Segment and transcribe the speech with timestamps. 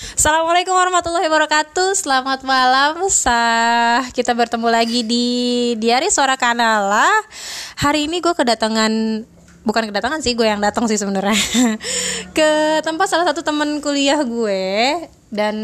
[0.00, 1.92] Assalamualaikum warahmatullahi wabarakatuh.
[1.92, 3.04] Selamat malam.
[3.12, 5.28] Sah Kita bertemu lagi di
[5.76, 7.04] Diari Suara Kanala.
[7.76, 8.92] Hari ini gue kedatangan
[9.60, 11.36] Bukan kedatangan sih, gue yang datang sih sebenarnya.
[12.36, 15.04] Ke tempat salah satu teman kuliah gue.
[15.28, 15.56] Dan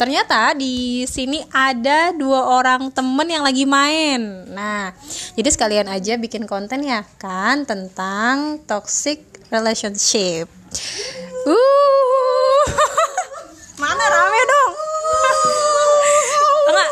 [0.00, 4.48] ternyata di sini ada dua orang temen yang lagi main.
[4.56, 4.96] Nah,
[5.36, 9.20] jadi sekalian aja bikin konten ya kan Tentang toxic
[9.52, 10.48] relationship.
[11.44, 12.64] Uh,
[13.90, 14.70] mana rame dong?
[16.70, 16.90] enggak,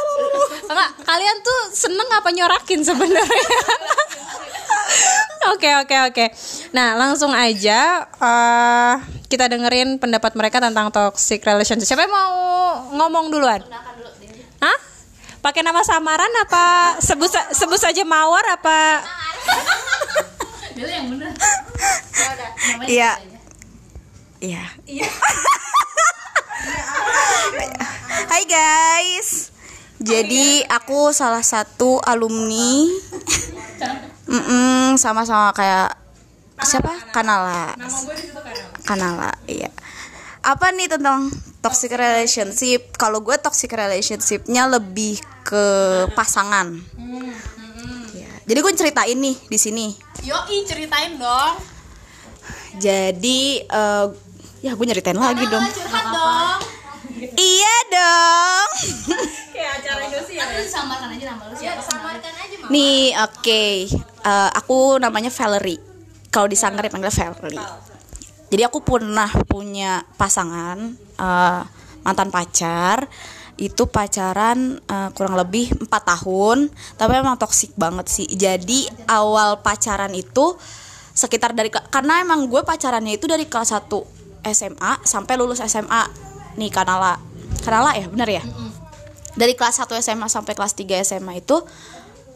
[0.67, 0.91] enggak.
[1.05, 3.59] Kalian tuh seneng apa nyorakin sebenarnya?
[5.49, 6.27] Oke oke oke.
[6.71, 8.95] Nah langsung aja uh,
[9.27, 11.89] kita dengerin pendapat mereka tentang toxic relationship.
[11.89, 12.35] Siapa yang mau
[12.93, 13.63] ngomong duluan?
[14.61, 14.79] Hah?
[15.41, 18.81] Pakai nama samaran apa sebut sa- sebut saja mawar apa?
[22.85, 23.13] Iya.
[24.39, 24.63] Iya.
[28.29, 29.51] Hai guys.
[29.99, 32.87] Jadi aku salah satu alumni.
[34.29, 35.97] Mm-mm, sama-sama kayak
[36.63, 36.93] siapa?
[37.11, 37.75] Kanala.
[38.87, 39.73] Kanala, iya.
[40.45, 42.95] Apa nih tentang toxic relationship?
[42.95, 45.65] Kalau gue toxic relationshipnya lebih ke
[46.15, 46.79] pasangan.
[48.15, 48.31] Iya.
[48.47, 49.87] Jadi gue ceritain nih di sini.
[50.25, 51.59] Yoi ceritain dong.
[52.79, 54.07] Jadi eh,
[54.63, 55.65] ya gue nyeritain lagi dong.
[57.27, 58.69] Iya dong.
[59.55, 60.45] Kayak acara Indonesia.
[60.69, 63.65] samarkan aja nama lu siapa samarkan aja Nih, oke.
[64.23, 65.81] Eh, aku namanya Valerie.
[66.29, 67.63] Kalau di Sanggar dipanggil Valerie.
[68.49, 70.79] Jadi aku pernah punya pasangan
[71.19, 71.61] eh,
[72.07, 73.09] mantan pacar.
[73.59, 78.29] Itu pacaran eh, kurang lebih empat tahun, tapi emang toksik banget sih.
[78.31, 80.55] Jadi awal pacaran itu
[81.19, 83.91] sekitar dari karena emang gue pacarannya itu dari kelas 1
[84.55, 86.29] SMA sampai lulus SMA.
[86.59, 87.17] Nih Kanala.
[87.63, 88.43] Kanala ya, bener ya?
[89.39, 91.63] dari kelas 1 SMA sampai kelas 3 SMA itu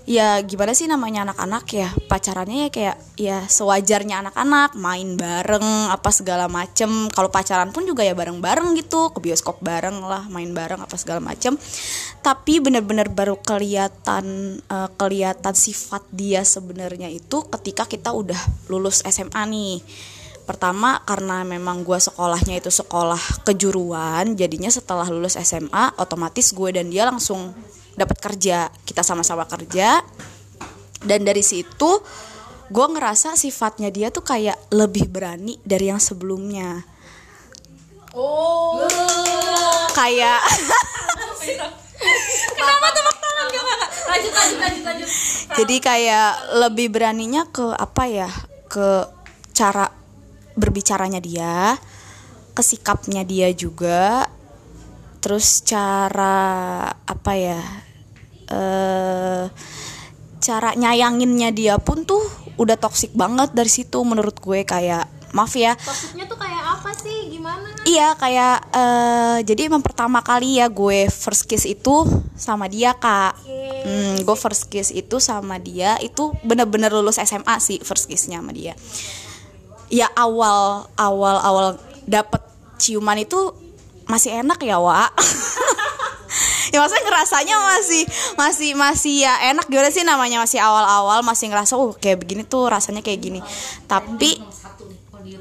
[0.02, 1.88] ya gimana sih namanya anak-anak ya?
[2.06, 7.10] Pacarannya ya kayak ya sewajarnya anak-anak main bareng apa segala macem.
[7.10, 11.18] Kalau pacaran pun juga ya bareng-bareng gitu ke bioskop bareng lah main bareng apa segala
[11.18, 11.58] macem.
[12.22, 18.38] Tapi bener-bener baru kelihatan eh, kelihatan sifat dia sebenarnya itu ketika kita udah
[18.70, 19.82] lulus SMA nih
[20.52, 26.92] pertama karena memang gue sekolahnya itu sekolah kejuruan jadinya setelah lulus SMA otomatis gue dan
[26.92, 27.56] dia langsung
[27.96, 28.68] dapat kerja.
[28.84, 30.04] Kita sama-sama kerja.
[31.02, 32.04] Dan dari situ
[32.68, 36.84] gue ngerasa sifatnya dia tuh kayak lebih berani dari yang sebelumnya.
[38.12, 38.84] Oh.
[39.96, 40.36] kayak
[42.60, 43.64] Kenapa tepuk tangan gak
[44.04, 45.08] lanjut lanjut lanjut.
[45.56, 46.30] jadi kayak
[46.60, 48.28] lebih beraninya ke apa ya?
[48.68, 49.08] Ke
[49.56, 50.01] cara
[50.58, 51.76] berbicaranya dia
[52.52, 54.28] ke sikapnya dia juga
[55.22, 57.62] terus cara apa ya
[58.52, 59.44] eh
[60.42, 62.20] cara nyayanginnya dia pun tuh
[62.58, 67.32] udah toksik banget dari situ menurut gue kayak maaf ya Maksudnya tuh kayak apa sih?
[67.32, 67.72] Gimana?
[67.88, 72.04] Iya kayak eh jadi emang pertama kali ya gue first kiss itu
[72.36, 73.40] sama dia kak.
[73.82, 78.52] Hmm, gue first kiss itu sama dia itu bener-bener lulus SMA sih first kissnya sama
[78.52, 78.76] dia.
[79.92, 81.66] Ya awal awal awal
[82.08, 82.40] dapet
[82.80, 83.52] ciuman itu
[84.08, 85.06] masih enak ya wa.
[86.72, 88.02] ya maksudnya ngerasanya masih
[88.40, 92.72] masih masih ya enak gimana sih namanya masih awal-awal masih ngerasa oh kayak begini tuh
[92.72, 93.40] rasanya kayak gini.
[93.84, 94.40] Tapi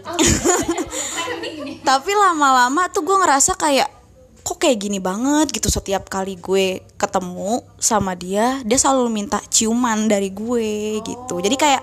[1.87, 4.00] tapi lama-lama tuh gue ngerasa kayak
[4.41, 10.09] kok kayak gini banget gitu setiap kali gue ketemu sama dia dia selalu minta ciuman
[10.09, 11.35] dari gue gitu.
[11.37, 11.81] Jadi kayak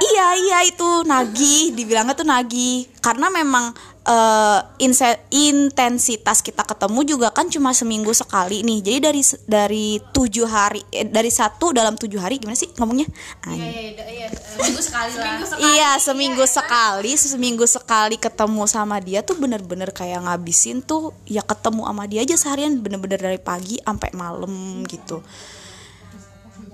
[0.00, 2.84] iya iya itu nagih dibilangnya tuh nagih.
[3.00, 3.72] Karena memang
[4.06, 8.78] eh, inse- intensitas kita ketemu juga kan cuma seminggu sekali nih.
[8.80, 13.10] Jadi dari dari tujuh hari eh, dari satu dalam tujuh hari gimana sih ngomongnya?
[13.42, 13.98] Anjing.
[14.06, 15.34] iya minggu sekali lah.
[15.58, 21.82] Iya seminggu sekali seminggu sekali ketemu sama dia tuh bener-bener kayak ngabisin tuh ya ketemu
[21.90, 25.20] sama dia aja seharian bener-bener dari pagi sampai malam gitu.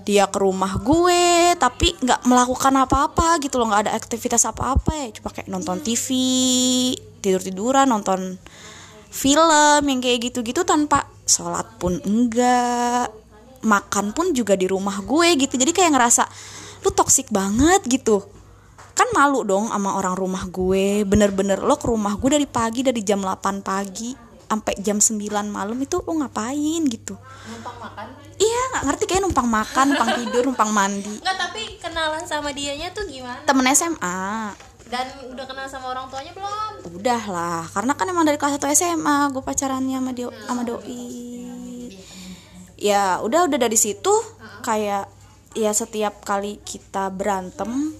[0.03, 5.07] Dia ke rumah gue tapi nggak melakukan apa-apa gitu loh nggak ada aktivitas apa-apa ya.
[5.17, 6.07] Cuma kayak nonton TV
[7.23, 8.35] tidur tiduran nonton
[9.13, 13.07] film yang kayak gitu-gitu tanpa sholat pun enggak.
[13.63, 15.55] Makan pun juga di rumah gue gitu.
[15.55, 16.27] Jadi kayak ngerasa
[16.83, 18.27] lu toksik banget gitu.
[18.91, 21.07] Kan malu dong sama orang rumah gue.
[21.07, 24.11] Bener-bener lo ke rumah gue dari pagi dari jam 8 pagi
[24.53, 25.17] sampai jam 9
[25.47, 27.15] malam itu lo ngapain gitu.
[27.47, 28.05] Numpang makan?
[28.37, 31.15] Iya nggak ngerti kayak numpang makan numpang tidur numpang mandi.
[31.23, 33.41] Enggak, tapi kenalan sama dianya tuh gimana?
[33.47, 34.51] temen SMA
[34.93, 37.01] dan udah kenal sama orang tuanya belum?
[37.01, 41.97] Udah lah karena kan emang dari kelas 1 SMA gue pacarannya sama dia sama doi.
[42.77, 44.13] Ya udah udah dari situ
[44.61, 45.09] kayak
[45.57, 47.97] ya setiap kali kita berantem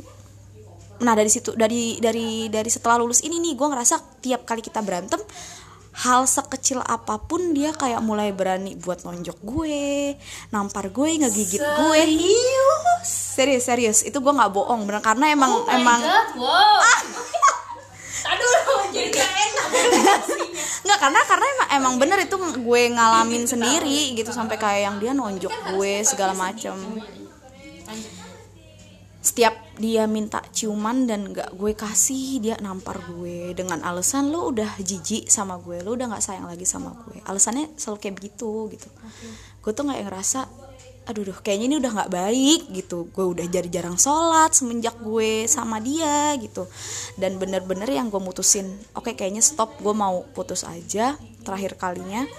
[1.02, 4.80] nah dari situ dari dari dari setelah lulus ini nih gue ngerasa tiap kali kita
[4.80, 5.20] berantem
[5.94, 10.18] hal sekecil apa pun dia kayak mulai berani buat nonjok gue
[10.50, 12.02] nampar gue ngegigit gue.
[13.06, 13.62] Serius?
[13.62, 15.06] Serius itu gue nggak bohong bener.
[15.06, 16.02] Karena emang emang
[16.38, 16.82] wow.
[18.34, 19.66] Aduh jadi gak enak
[20.84, 25.12] nggak karena karena emang emang bener itu gue ngalamin sendiri gitu sampai kayak yang dia
[25.16, 26.76] nonjok gue segala macam
[29.24, 33.58] setiap dia minta ciuman dan nggak gue kasih dia nampar gue.
[33.58, 37.18] Dengan alasan lo udah jijik sama gue lo udah nggak sayang lagi sama gue.
[37.26, 38.88] Alasannya selalu kayak begitu gitu.
[39.66, 40.42] Gue tuh nggak ngerasa
[41.04, 43.10] aduh duh kayaknya ini udah nggak baik gitu.
[43.10, 46.70] Gue udah jadi jarang sholat semenjak gue sama dia gitu.
[47.18, 51.18] Dan bener-bener yang gue mutusin oke kayaknya stop gue mau putus aja.
[51.44, 52.30] Terakhir kalinya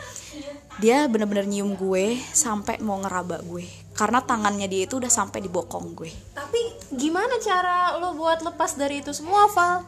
[0.83, 5.51] dia bener-bener nyium gue sampai mau ngeraba gue karena tangannya dia itu udah sampai di
[5.51, 6.11] bokong gue.
[6.35, 6.61] Tapi
[6.91, 9.87] gimana cara lo buat lepas dari itu semua Val?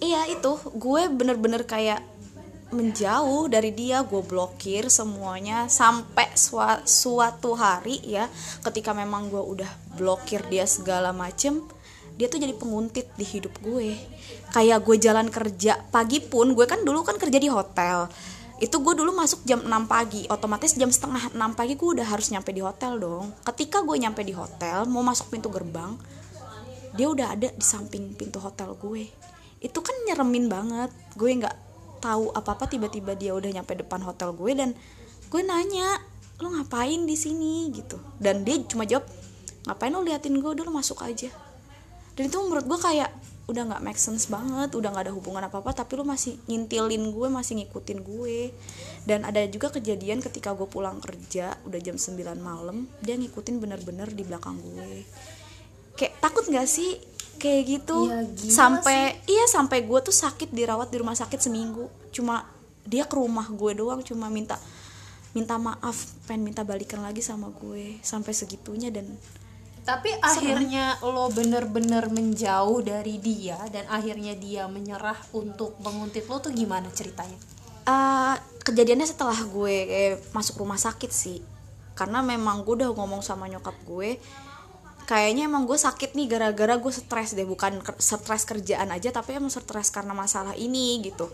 [0.00, 0.60] Iya itu.
[0.76, 2.04] Gue bener-bener kayak
[2.68, 4.04] menjauh dari dia.
[4.04, 8.28] Gue blokir semuanya sampai sua- suatu hari ya
[8.60, 11.64] ketika memang gue udah blokir dia segala macem
[12.16, 13.92] dia tuh jadi penguntit di hidup gue.
[14.52, 18.08] Kayak gue jalan kerja pagi pun gue kan dulu kan kerja di hotel
[18.56, 20.24] itu gue dulu masuk jam 6 pagi.
[20.32, 23.28] Otomatis jam setengah 6 pagi gue udah harus nyampe di hotel dong.
[23.44, 25.92] Ketika gue nyampe di hotel mau masuk pintu gerbang
[26.96, 29.12] dia udah ada di samping pintu hotel gue.
[29.60, 30.90] Itu kan nyeremin banget.
[31.12, 31.56] Gue nggak
[32.00, 34.72] tahu apa apa tiba-tiba dia udah nyampe depan hotel gue dan
[35.28, 36.00] gue nanya
[36.40, 37.68] lo ngapain di sini?
[37.76, 38.00] gitu.
[38.16, 39.04] Dan dia cuma jawab
[39.68, 40.52] ngapain lo liatin gue?
[40.56, 41.28] Lo masuk aja.
[42.16, 43.12] Dan itu menurut gue kayak
[43.46, 47.14] udah nggak make sense banget udah nggak ada hubungan apa apa tapi lo masih ngintilin
[47.14, 48.50] gue masih ngikutin gue.
[49.06, 54.10] Dan ada juga kejadian ketika gue pulang kerja udah jam 9 malam dia ngikutin bener-bener
[54.10, 55.06] di belakang gue.
[55.94, 56.98] Kayak takut nggak sih?
[57.38, 58.10] Kayak gitu.
[58.10, 61.86] Gila sampai iya sampai gue tuh sakit dirawat di rumah sakit seminggu.
[62.10, 62.42] Cuma
[62.82, 64.58] dia ke rumah gue doang cuma minta
[65.34, 68.02] minta maaf pengen minta balikan lagi sama gue.
[68.02, 69.06] Sampai segitunya dan
[69.86, 76.50] tapi akhirnya lo bener-bener menjauh dari dia dan akhirnya dia menyerah untuk menguntit lo tuh
[76.50, 77.38] gimana ceritanya?
[77.86, 78.34] Eh,
[78.66, 81.38] kejadiannya setelah gue eh, masuk rumah sakit sih.
[81.94, 84.18] Karena memang gue udah ngomong sama nyokap gue
[85.06, 87.46] kayaknya emang gue sakit nih gara-gara gue stres deh.
[87.46, 91.30] Bukan stres kerjaan aja tapi emang stres karena masalah ini gitu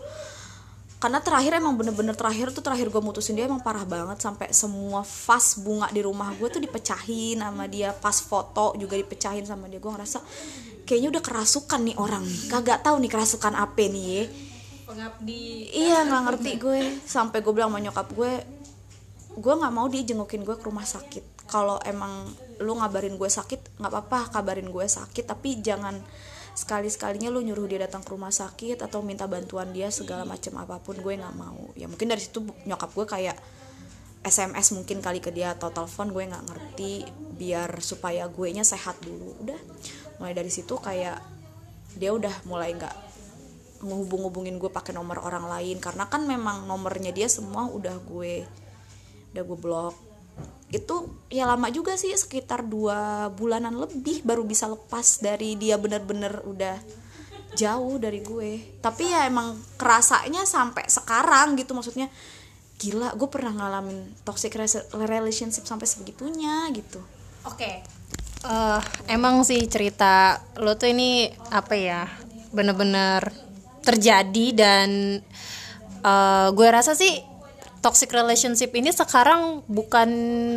[1.03, 4.23] karena terakhir emang bener-bener terakhir tuh terakhir gue mutusin dia emang parah banget.
[4.23, 7.91] Sampai semua vas bunga di rumah gue tuh dipecahin sama dia.
[7.91, 9.83] Pas foto juga dipecahin sama dia.
[9.83, 10.23] Gue ngerasa
[10.87, 12.23] kayaknya udah kerasukan nih orang.
[12.23, 14.23] Nih kagak tahu nih kerasukan apa nih ya
[14.87, 15.43] pengabdi.
[15.75, 16.79] Iya nggak ngerti gue.
[17.03, 18.31] Sampai gue bilang sama nyokap gue
[19.33, 21.51] gue nggak mau dia jengukin gue ke rumah sakit.
[21.51, 22.31] Kalau emang
[22.63, 25.27] lu ngabarin gue sakit nggak apa-apa kabarin gue sakit.
[25.27, 25.99] Tapi jangan
[26.53, 30.53] sekali sekalinya lu nyuruh dia datang ke rumah sakit atau minta bantuan dia segala macam
[30.61, 31.73] apa pun gue nggak mau.
[31.73, 33.37] Ya mungkin dari situ nyokap gue kayak
[34.23, 36.93] SMS mungkin kali ke dia atau telepon gue nggak ngerti
[37.35, 39.33] biar supaya gue nya sehat dulu.
[39.41, 39.59] Udah
[40.21, 41.19] mulai dari situ kayak
[41.97, 42.95] dia udah mulai nggak
[43.83, 48.47] ngehubung-hubungin gue pakai nomor orang lain karena kan memang nomornya dia semua udah gue
[49.35, 49.95] udah gue blok
[50.73, 56.41] itu ya lama juga sih sekitar dua bulanan lebih baru bisa lepas dari dia bener-bener
[56.49, 56.81] udah
[57.53, 62.09] jauh dari gue tapi ya emang kerasanya sampai sekarang gitu maksudnya
[62.81, 66.97] gila gue pernah ngalamin toxic rela- relationship sampai sebegitunya gitu
[67.43, 67.83] Oke.
[68.43, 72.07] Eh, emang sih cerita lo tuh ini apa ya?
[72.51, 73.31] Bener-bener
[73.83, 75.19] terjadi dan
[76.03, 77.32] eh, gue rasa sih
[77.83, 80.09] toxic relationship ini sekarang bukan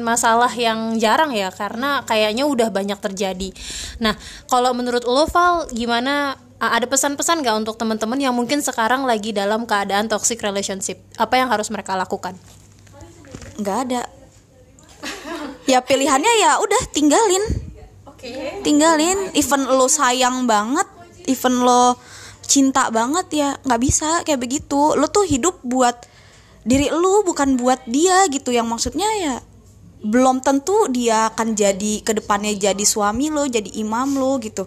[0.07, 3.51] masalah yang jarang ya karena kayaknya udah banyak terjadi.
[3.99, 4.15] Nah,
[4.47, 9.67] kalau menurut lo Val gimana ada pesan-pesan gak untuk teman-teman yang mungkin sekarang lagi dalam
[9.67, 11.03] keadaan toxic relationship?
[11.19, 12.39] Apa yang harus mereka lakukan?
[13.57, 14.03] nggak ada
[15.65, 17.45] ya pilihannya ya udah tinggalin
[18.09, 18.61] Oke.
[18.63, 20.85] tinggalin even lo sayang banget
[21.29, 21.97] even lo
[22.47, 25.97] cinta banget ya nggak bisa kayak begitu lo tuh hidup buat
[26.67, 28.51] diri lo bukan buat dia gitu.
[28.51, 29.35] Yang maksudnya ya
[30.03, 34.67] belum tentu dia akan jadi ke depannya jadi suami lo jadi imam lo gitu.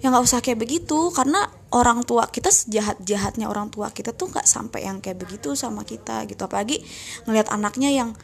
[0.00, 1.44] Ya nggak usah kayak begitu karena
[1.76, 5.84] orang tua kita sejahat jahatnya orang tua kita tuh nggak sampai yang kayak begitu sama
[5.84, 6.40] kita gitu.
[6.48, 6.80] Apalagi
[7.28, 8.16] ngelihat anaknya yang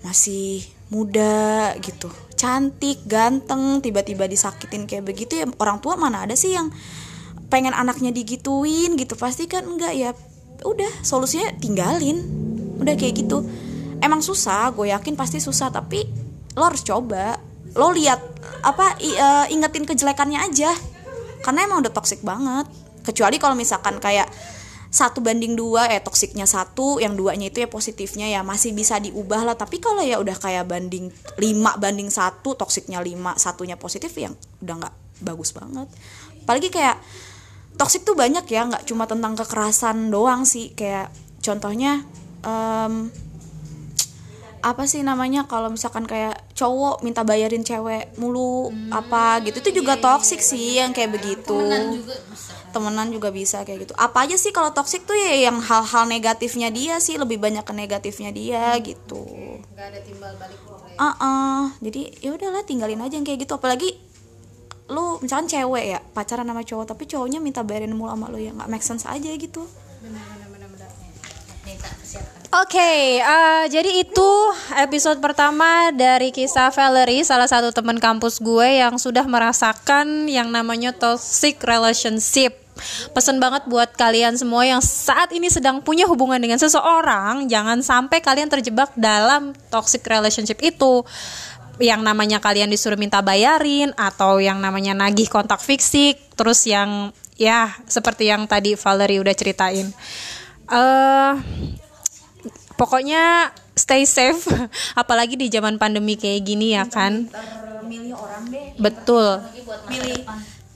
[0.00, 2.06] masih muda gitu
[2.38, 6.70] cantik ganteng tiba-tiba disakitin kayak begitu ya orang tua mana ada sih yang
[7.52, 9.18] pengen anaknya digituin gitu?
[9.18, 10.10] Pasti kan enggak ya
[10.64, 12.22] udah solusinya tinggalin.
[12.78, 13.42] Udah kayak gitu.
[13.98, 16.06] Emang susah gue yakin pasti susah tapi
[16.54, 17.38] lo harus coba.
[17.74, 18.18] Lo lihat
[18.62, 20.70] apa i- eh, ingetin kejelekannya aja.
[21.42, 22.66] Karena emang udah toxic banget.
[23.02, 24.28] Kecuali kalau misalkan kayak
[24.88, 29.44] satu banding dua eh toksiknya satu yang duanya itu ya positifnya ya masih bisa diubah
[29.44, 29.56] lah.
[29.58, 34.32] Tapi kalau ya udah kayak banding lima banding satu toksiknya lima satunya positif yang
[34.64, 35.88] udah nggak bagus banget.
[36.44, 36.96] Apalagi kayak
[37.78, 40.74] toksik tuh banyak ya nggak cuma tentang kekerasan doang sih.
[40.74, 42.02] Kayak contohnya
[42.42, 43.08] em,
[44.58, 49.62] apa sih namanya kalau misalkan kayak cowok minta bayarin cewek mulu apa gitu.
[49.62, 51.56] Itu juga toksik sih yang kayak begitu.
[52.74, 53.62] Temenan juga bisa.
[53.62, 53.94] Kayak gitu.
[53.96, 57.72] Apa aja sih kalau toksik tuh ya yang hal-hal negatifnya dia sih lebih banyak ke
[57.72, 59.24] negatifnya dia gitu.
[59.78, 60.58] Gak ada timbal balik
[60.98, 61.62] ah ah.
[61.78, 63.54] jadi ya udahlah tinggalin aja yang kayak gitu.
[63.54, 63.94] Apalagi
[64.88, 68.56] lu misalkan cewek ya pacaran sama cowok tapi cowoknya minta bayarin mulu sama lu ya
[68.56, 69.68] nggak make sense aja gitu
[71.68, 72.40] Nih tak siapkan.
[72.64, 74.30] Oke, eh, jadi itu
[74.72, 80.96] episode pertama dari kisah Valerie, salah satu teman kampus gue yang sudah merasakan yang namanya
[80.96, 82.56] toxic relationship.
[83.12, 88.24] Pesen banget buat kalian semua yang saat ini sedang punya hubungan dengan seseorang, jangan sampai
[88.24, 91.04] kalian terjebak dalam toxic relationship itu.
[91.78, 97.70] Yang namanya kalian disuruh minta bayarin atau yang namanya nagih kontak fisik, terus yang ya
[97.86, 99.86] seperti yang tadi Valerie udah ceritain.
[100.68, 101.32] Eh
[102.74, 104.42] pokoknya stay safe
[105.00, 107.30] apalagi di zaman pandemi kayak gini ya kan?
[107.88, 108.66] milih orang deh.
[108.76, 109.40] Betul.
[109.88, 110.20] Milih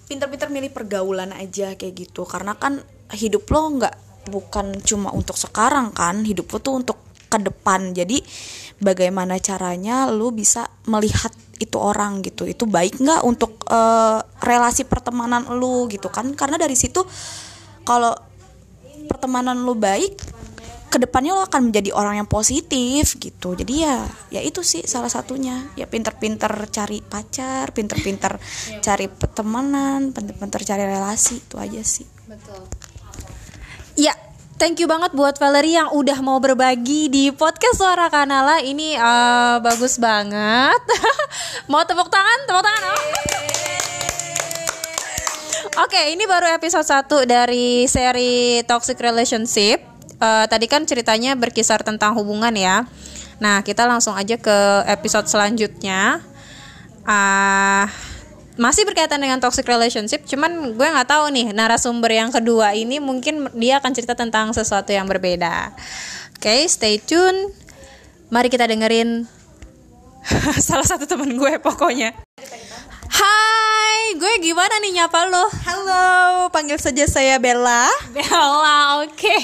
[0.08, 2.24] pinter-pinter milih pergaulan aja kayak gitu.
[2.24, 2.80] Karena kan
[3.12, 3.94] hidup lo nggak
[4.32, 7.92] bukan cuma untuk sekarang kan hidup lo tuh untuk ke depan.
[7.92, 8.24] Jadi
[8.82, 11.30] bagaimana caranya lo bisa melihat
[11.62, 12.44] itu orang gitu.
[12.44, 16.34] Itu baik nggak untuk eh, relasi pertemanan lo gitu kan?
[16.34, 17.00] Karena dari situ
[17.86, 18.12] kalau
[19.06, 20.42] pertemanan lo baik
[20.92, 23.56] ke depannya lo akan menjadi orang yang positif gitu.
[23.56, 25.72] Jadi ya ya itu sih salah satunya.
[25.78, 28.36] Ya pinter-pinter cari pacar pinter-pinter
[28.84, 32.04] cari pertemanan pinter-pinter cari relasi itu aja sih.
[32.28, 32.60] Betul.
[33.92, 34.16] ya
[34.56, 39.56] thank you banget buat Valerie yang udah mau berbagi di podcast suara kanala ini eh,
[39.60, 40.80] bagus banget
[41.70, 43.02] mau tepuk tangan tepuk tangan oh.
[45.72, 49.80] Oke, ini baru episode 1 dari seri Toxic Relationship.
[50.20, 52.84] Eh, tadi kan ceritanya berkisar tentang hubungan ya.
[53.40, 56.20] Nah, kita langsung aja ke episode selanjutnya.
[57.08, 57.88] Ah,
[58.60, 63.48] masih berkaitan dengan toxic relationship, cuman gue nggak tahu nih narasumber yang kedua ini mungkin
[63.56, 65.72] dia akan cerita tentang sesuatu yang berbeda.
[66.36, 67.48] Oke, stay tune.
[68.28, 69.24] Mari kita dengerin
[70.68, 72.12] salah satu teman gue pokoknya.
[73.12, 75.44] Hai, gue gimana nih nyapa lo?
[75.68, 77.84] Halo, panggil saja saya Bella.
[78.08, 79.36] Bella, oke.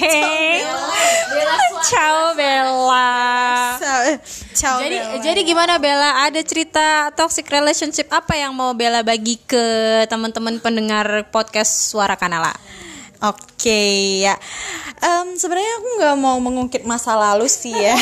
[1.85, 3.77] Ciao Bella.
[4.57, 4.81] Ciao.
[4.81, 5.21] Jadi Bella.
[5.21, 6.25] jadi gimana Bella?
[6.25, 9.61] Ada cerita toxic relationship apa yang mau Bella bagi ke
[10.09, 12.57] teman-teman pendengar podcast Suara Kanala?
[13.19, 13.81] Oke
[14.23, 14.39] ya.
[15.03, 17.95] Em, Sebenarnya aku nggak mau mengungkit masa lalu sih ya.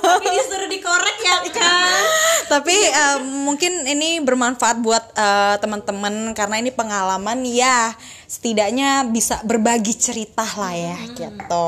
[0.00, 2.00] Tapi disuruh dikorek ya kan?
[2.48, 7.92] Tapi em, mungkin ini bermanfaat buat eh, teman-teman karena ini pengalaman ya.
[8.24, 11.66] Setidaknya bisa berbagi cerita lah ya gitu.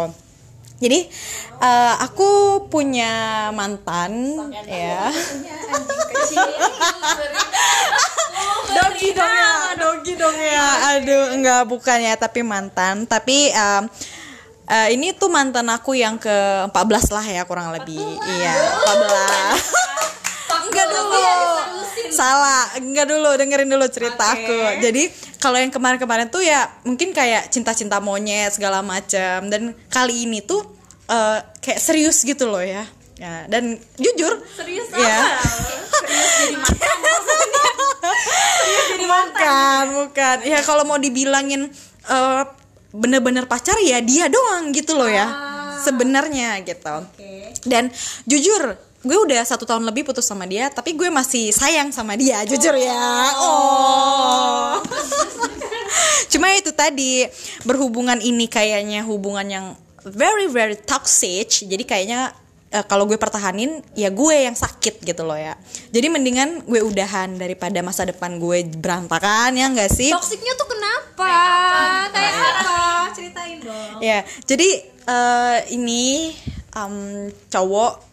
[0.83, 1.07] Jadi
[1.63, 4.35] eh, aku punya mantan
[4.67, 5.07] ya.
[8.73, 10.97] Dogi dong ya, dogi dong ya.
[10.97, 13.05] Aduh, enggak bukan ya, tapi mantan.
[13.05, 13.85] Tapi em,
[14.65, 16.33] eh, ini tuh mantan aku yang ke
[16.73, 18.01] 14 lah ya kurang lebih.
[18.01, 18.55] Iya,
[18.89, 20.22] 14.
[20.69, 21.25] enggak dulu.
[22.13, 24.81] Salah, enggak dulu, dengerin dulu cerita aku.
[24.85, 25.09] Jadi,
[25.43, 30.63] kalau yang kemarin-kemarin tuh ya mungkin kayak cinta-cinta monyet segala macam dan kali ini tuh
[31.11, 32.87] eh, kayak serius gitu loh ya.
[33.23, 35.19] Ya, dan jujur serius ya.
[38.99, 40.37] bukan bukan.
[40.43, 41.71] Ya kalau mau dibilangin
[42.07, 42.43] eh,
[42.93, 45.27] bener-bener pacar ya dia doang gitu loh ya.
[45.83, 47.07] Sebenarnya gitu.
[47.67, 47.91] Dan
[48.27, 52.47] jujur gue udah satu tahun lebih putus sama dia tapi gue masih sayang sama dia
[52.47, 53.35] jujur ya.
[53.43, 54.79] Oh.
[56.33, 57.27] Cuma itu tadi
[57.67, 59.67] berhubungan ini kayaknya hubungan yang
[60.07, 61.51] very very toxic.
[61.67, 62.31] Jadi kayaknya
[62.71, 65.59] eh, kalau gue pertahanin ya gue yang sakit gitu loh ya.
[65.91, 70.15] Jadi mendingan gue udahan daripada masa depan gue berantakan ya enggak sih?
[70.15, 71.33] Toksiknya tuh kenapa?
[72.15, 72.81] Kayak apa?
[73.19, 73.99] Ceritain dong.
[73.99, 74.69] ya jadi
[75.11, 76.33] eh, ini
[76.71, 78.12] em, cowok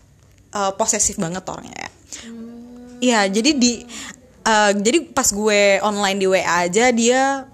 [0.53, 1.75] eh, posesif banget orangnya.
[1.77, 1.89] Ya
[2.99, 3.83] Iya jadi di
[4.43, 7.47] eh, jadi pas gue online di WA aja dia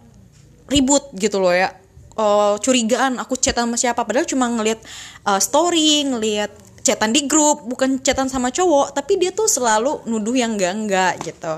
[0.65, 1.69] ribut gitu loh ya.
[2.15, 4.81] Eh, curigaan aku chat sama siapa padahal cuma ngelihat
[5.27, 6.51] eh, story ngelihat
[6.85, 11.13] chatan di grup bukan chatan sama cowok tapi dia tuh selalu nuduh yang enggak enggak
[11.25, 11.53] gitu.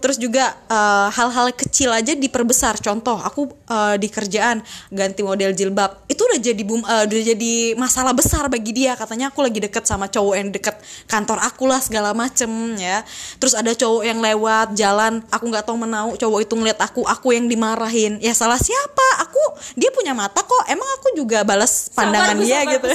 [0.00, 2.80] Terus juga eh, hal-hal kecil aja diperbesar.
[2.80, 7.54] Contoh aku eh, di kerjaan ganti model jilbab itu udah jadi bum eh, udah jadi
[7.76, 8.96] masalah besar bagi dia.
[8.96, 12.48] Katanya aku lagi deket sama cowok yang deket kantor aku lah segala macem
[12.80, 13.04] ya.
[13.36, 17.36] Terus ada cowok yang lewat jalan aku nggak tahu menau cowok itu ngeliat aku aku
[17.36, 18.16] yang dimarahin.
[18.24, 19.28] Ya salah siapa?
[19.28, 20.64] Aku dia punya mata kok.
[20.72, 22.88] Emang aku juga balas pandangan dia gitu.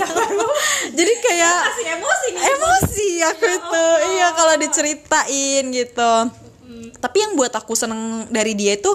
[0.98, 3.86] Jadi kayak emosi emosi aku itu.
[4.16, 6.14] Iya kalau diceritain gitu.
[6.96, 8.94] Tapi yang buat aku seneng dari dia itu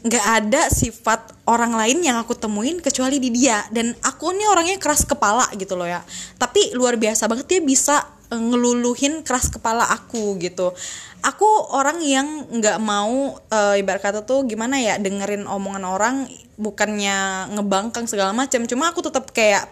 [0.00, 3.68] nggak ada sifat orang lain yang aku temuin kecuali di dia.
[3.68, 6.00] Dan aku nih orangnya keras kepala gitu loh ya.
[6.40, 10.74] Tapi luar biasa banget dia bisa ngeluluhin keras kepala aku gitu.
[11.22, 16.16] Aku orang yang nggak mau eh, ibarat kata tuh gimana ya dengerin omongan orang
[16.54, 18.62] bukannya ngebangkang segala macam.
[18.66, 19.66] Cuma aku tetap kayak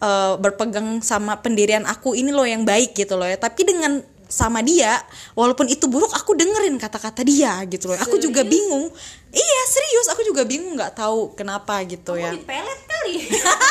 [0.00, 3.40] eh, berpegang sama pendirian aku ini loh yang baik gitu loh ya.
[3.40, 5.00] Tapi dengan sama dia
[5.32, 7.96] walaupun itu buruk aku dengerin kata-kata dia gitu loh.
[7.98, 8.92] Aku juga bingung.
[9.28, 12.32] Iya serius aku juga bingung nggak tahu kenapa gitu ya.
[12.44, 13.16] pelet kali?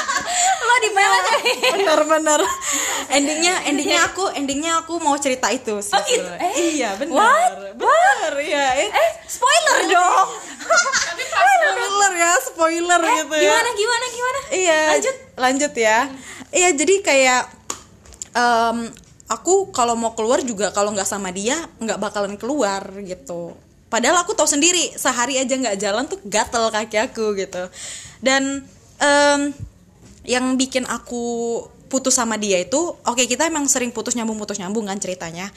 [0.68, 1.52] Lo di pelet kali?
[1.78, 2.42] Benar-benar
[3.10, 6.26] endingnya endingnya aku endingnya aku mau cerita itu sih Oh, gitu?
[6.42, 7.74] Eh, iya benar.
[7.74, 10.28] Benar ya eh, spoiler dong.
[11.28, 12.12] Spoiler.
[12.18, 13.42] ya spoiler gitu ya.
[13.46, 14.40] gimana gimana gimana?
[14.50, 15.16] Iya Lanjut.
[15.38, 15.98] lanjut ya.
[16.50, 17.42] Iya jadi kayak
[18.34, 18.78] em,
[19.28, 23.56] aku kalau mau keluar juga kalau nggak sama dia nggak bakalan keluar gitu.
[23.88, 27.72] Padahal aku tahu sendiri sehari aja nggak jalan tuh gatel kaki aku gitu.
[28.20, 28.64] Dan
[29.00, 29.42] em,
[30.28, 32.76] yang bikin aku putus sama dia itu
[33.08, 35.48] oke kita emang sering putus nyambung putus nyambung kan ceritanya.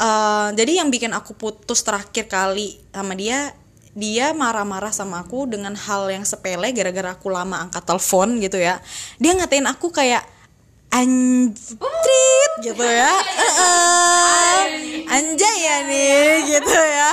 [0.00, 3.52] Eh, jadi yang bikin aku putus terakhir kali sama dia
[3.90, 8.78] dia marah-marah sama aku dengan hal yang sepele gara-gara aku lama angkat telepon gitu ya.
[9.20, 10.24] Dia ngatain aku kayak
[10.88, 12.09] anjrit
[12.62, 13.12] gitu ya.
[15.10, 17.10] Anjay ya nih gitu ya.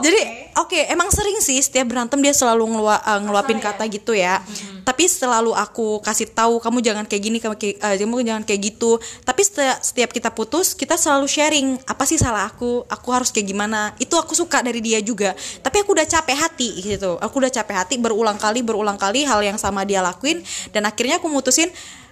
[0.00, 0.20] Jadi
[0.56, 4.38] oke emang sering sih setiap berantem dia selalu ngelua, eh, ngeluapin kata gitu ya.
[4.80, 8.96] Tapi selalu aku kasih tahu kamu jangan kayak gini kamu kayak- kamu jangan kayak gitu.
[9.26, 12.86] Tapi setiap, setiap kita putus kita selalu sharing apa sih salah aku?
[12.86, 13.92] Aku harus kayak gimana?
[13.98, 15.34] Itu aku suka dari dia juga.
[15.36, 17.18] Tapi aku udah capek hati gitu.
[17.18, 21.18] Aku udah capek hati berulang kali berulang kali hal yang sama dia lakuin dan akhirnya
[21.20, 21.68] aku mutusin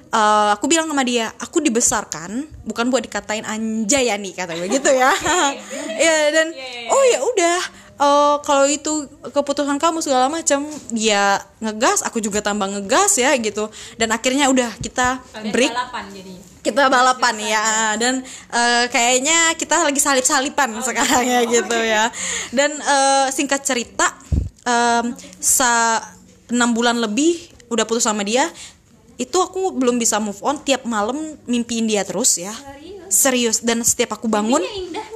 [0.09, 4.69] eh, aku bilang sama dia aku dibesarkan bukan buat dikatain anjay ya nih kata gue
[4.73, 5.13] gitu ya.
[5.99, 6.55] Ya dan
[6.89, 7.59] oh ya udah
[7.99, 13.69] eh, kalau itu keputusan kamu segala macam dia ngegas aku juga tambah ngegas ya gitu.
[13.99, 15.21] Dan akhirnya udah kita
[15.53, 15.73] break.
[15.73, 16.07] balapan
[16.59, 17.67] kita balapan ya.
[17.97, 18.15] Dan
[18.53, 21.79] eh, kayaknya kita lagi salip-salipan sekarang ya gitu.
[21.79, 22.11] ya.
[22.53, 24.15] Dan eh, singkat cerita
[24.69, 26.03] em, sa
[26.49, 28.49] enam bulan lebih udah putus sama dia
[29.19, 30.63] itu aku belum bisa move on.
[30.63, 32.55] Tiap malam mimpiin dia terus ya.
[33.11, 33.61] Serius?
[33.61, 35.07] Dan setiap aku bangun indah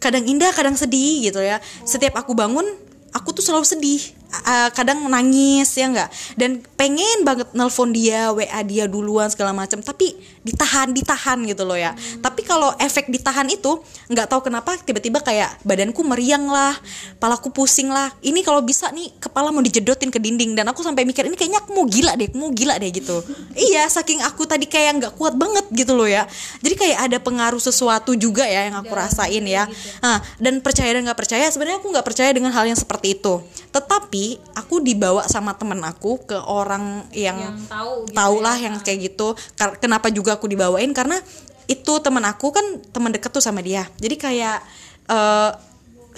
[0.00, 1.58] kadang indah kadang sedih gitu ya.
[1.84, 2.64] Setiap aku bangun
[3.10, 6.08] aku tuh selalu sedih A- kadang nangis ya nggak?
[6.38, 11.76] Dan pengen banget nelpon dia wa dia duluan segala macam tapi ditahan ditahan gitu loh
[11.76, 11.92] ya.
[12.22, 16.72] Tapi kalau efek ditahan itu nggak tahu kenapa tiba-tiba kayak badanku meriang lah
[17.18, 18.08] palaku pusing lah.
[18.24, 20.54] Ini kalau bisa nih kepala mau dijedotin ke dinding.
[20.56, 23.20] Dan aku sampai mikir ini kayaknya aku mau gila deh aku mau gila deh gitu.
[23.60, 26.24] Iya saking aku tadi kayak nggak kuat banget gitu loh ya.
[26.64, 29.68] Jadi kayak ada pengaruh sesuatu juga ya yang aku rasain ya.
[30.00, 33.44] nah, dan percaya dan nggak percaya sebenarnya aku nggak percaya dengan hal yang seperti itu.
[33.74, 34.19] Tetapi
[34.56, 38.44] aku dibawa sama temen aku ke orang yang, Yang tahu gitu tahu ya.
[38.44, 39.28] lah yang kayak gitu.
[39.80, 40.90] Kenapa juga aku dibawain?
[40.90, 41.16] Karena
[41.70, 43.86] itu temen aku kan teman deket tuh sama dia.
[44.02, 44.58] Jadi kayak
[45.06, 45.50] eh,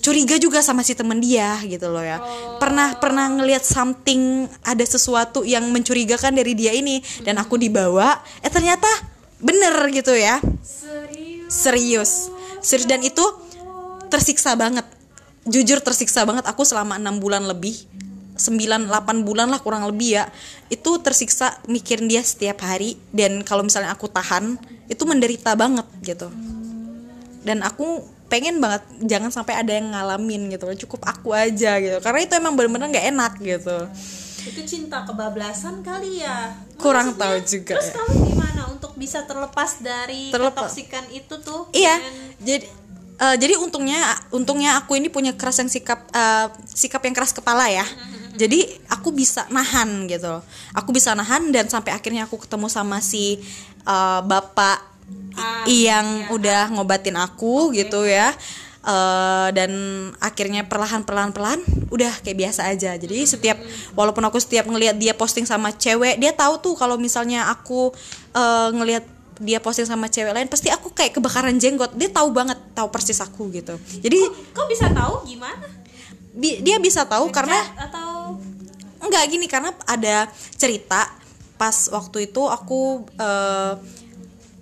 [0.02, 2.18] curiga juga sama si temen dia gitu loh ya.
[2.58, 7.04] Pernah pernah ngelihat something ada sesuatu yang mencurigakan dari dia ini.
[7.22, 8.88] Dan aku dibawa eh ternyata
[9.42, 10.40] bener gitu ya.
[11.52, 12.32] Serius.
[12.64, 12.86] Serius.
[12.88, 13.22] Dan itu
[14.08, 14.84] tersiksa banget
[15.44, 17.74] jujur tersiksa banget aku selama enam bulan lebih
[18.32, 18.88] 9 8
[19.22, 20.24] bulan lah kurang lebih ya
[20.66, 26.32] itu tersiksa mikirin dia setiap hari dan kalau misalnya aku tahan itu menderita banget gitu
[27.42, 32.20] dan aku pengen banget jangan sampai ada yang ngalamin gitu cukup aku aja gitu karena
[32.20, 33.78] itu emang bener-bener nggak enak gitu
[34.42, 37.94] itu cinta kebablasan kali ya Kurang Maksudnya, tahu juga terus ya.
[37.94, 40.66] kamu gimana untuk bisa terlepas dari Terlepas.
[40.66, 42.66] ketoksikan itu tuh Iya, dengan- jadi
[43.22, 44.02] eh, jadi untungnya
[44.34, 47.86] untungnya aku ini punya keras yang sikap eh, sikap yang keras kepala ya.
[48.32, 50.42] Jadi aku bisa nahan gitu.
[50.74, 53.38] Aku bisa nahan dan sampai akhirnya aku ketemu sama si
[53.86, 54.92] eh, bapak
[55.32, 58.36] Ah, yang udah ngobatin aku gitu ya.
[58.82, 59.70] Eh, dan
[60.18, 63.54] akhirnya perlahan perlahan perlahan udah kayak biasa aja jadi setiap
[63.94, 67.94] walaupun aku setiap ngelihat dia posting sama cewek dia tahu tuh kalau misalnya aku
[68.34, 69.06] eh, ngelihat
[69.40, 71.94] dia posting sama cewek lain pasti aku kayak kebakaran jenggot.
[71.96, 73.78] Dia tahu banget tahu persis aku gitu.
[74.02, 74.20] Jadi
[74.52, 75.24] Kok bisa tahu?
[75.24, 75.66] Gimana?
[76.32, 78.36] bi- dia bisa tahu karena atau
[79.02, 81.10] Enggak gini karena ada cerita
[81.58, 83.74] pas waktu itu aku eh,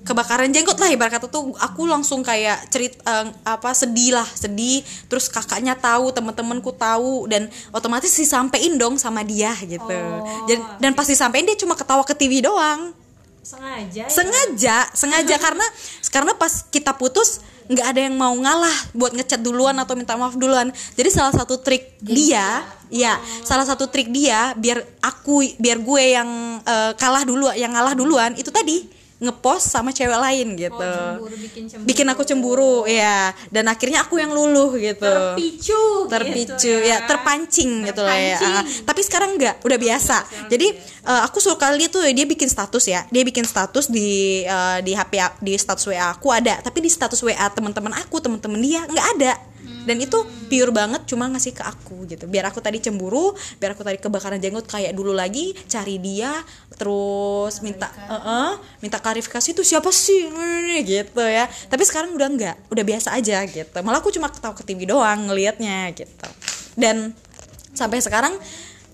[0.01, 4.81] kebakaran jenggot lah ibarat kata tuh aku langsung kayak cerita apa sedih lah sedih.
[5.13, 10.01] Terus kakaknya tahu temen-temenku tahu dan otomatis disampein dong sama dia gitu.
[10.49, 12.97] Dan dan pasti sampein dia cuma ketawa ke TV doang
[13.42, 14.05] sengaja?
[14.09, 15.37] sengaja sengaja.
[15.44, 15.66] Karena
[16.11, 20.35] karena pas kita putus nggak ada yang mau ngalah buat ngechat duluan atau minta maaf
[20.35, 20.74] duluan.
[20.98, 23.14] Jadi salah satu trik dia ya?
[23.46, 26.31] salah satu trik dia biar aku biar gue yang
[26.66, 30.93] eh, kalah dulu yang ngalah duluan itu tadi ngepost sama cewek lain gitu.
[31.37, 31.87] bikin cemburu.
[31.87, 35.05] bikin aku cemburu ya dan akhirnya aku yang luluh gitu.
[35.05, 38.41] Terpicu, terpicu gitu ya terpancing gitu lah ya.
[38.41, 40.17] Ah, tapi sekarang enggak udah biasa.
[40.49, 40.73] jadi
[41.05, 43.05] eh, aku suka lihat tuh dia bikin status ya.
[43.13, 46.57] Dia bikin status di eh, di HP di status WA aku ada.
[46.65, 49.33] Tapi di status WA teman-teman aku teman-teman dia nggak ada
[49.85, 52.29] dan itu pure banget cuma ngasih ke aku gitu.
[52.29, 56.33] Biar aku tadi cemburu biar aku tadi kebakaran jenggot kayak dulu lagi cari dia
[56.77, 60.29] terus minta eh, eh, minta klarifikasi itu siapa sih?
[60.85, 61.49] Gitu ya.
[61.49, 63.79] Tapi sekarang udah enggak udah biasa aja gitu.
[63.85, 66.29] Malah aku cuma ketawa ke TV doang ngelihatnya gitu.
[66.77, 67.12] Dan
[67.75, 68.37] sampai sekarang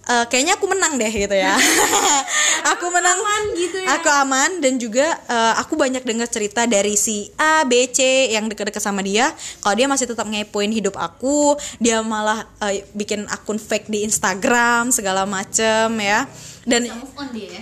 [0.06, 1.54] eh, kayaknya aku menang deh gitu ya.
[2.74, 3.18] Aku menang.
[3.54, 3.98] Gitu ya.
[3.98, 8.50] aku aman dan juga eh, aku banyak dengar cerita dari si A B C yang
[8.50, 9.30] deket-deket sama dia.
[9.62, 14.90] Kalau dia masih tetap ngepoin hidup aku dia malah eh, bikin akun fake di Instagram
[14.90, 16.26] segala macem ya.
[16.66, 16.90] Dan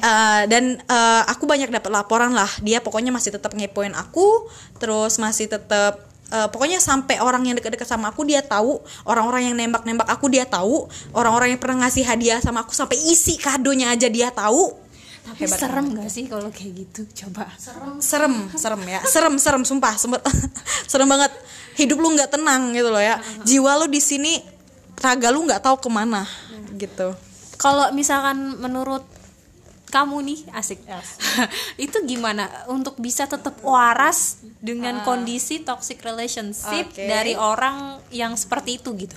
[0.00, 2.48] Uh, dan uh, aku banyak dapat laporan lah.
[2.64, 4.48] Dia pokoknya masih tetap ngepoin aku
[4.80, 8.80] terus masih tetap uh, pokoknya sampai orang yang dekat-dekat sama aku dia tahu.
[9.04, 10.88] Orang-orang yang nembak-nembak aku dia tahu.
[11.12, 14.84] Orang-orang yang pernah ngasih hadiah sama aku sampai isi kadonya aja dia tahu.
[15.24, 17.00] Tapi serem gak sih kalau kayak gitu?
[17.24, 17.48] Coba.
[17.96, 19.00] serem serem ya.
[19.08, 19.96] Serem serem sumpah.
[19.96, 20.20] Serem,
[20.90, 21.32] serem banget.
[21.74, 23.18] Hidup lu nggak tenang gitu loh ya.
[23.42, 24.38] Jiwa lu di sini
[25.00, 26.28] raga lu nggak tahu ke mana
[26.76, 27.16] gitu.
[27.56, 29.13] Kalau misalkan menurut
[29.94, 30.82] kamu nih asik.
[31.86, 32.50] Itu gimana?
[32.66, 37.06] Untuk bisa tetap waras dengan kondisi toxic relationship Oke.
[37.06, 39.14] dari orang yang seperti itu gitu.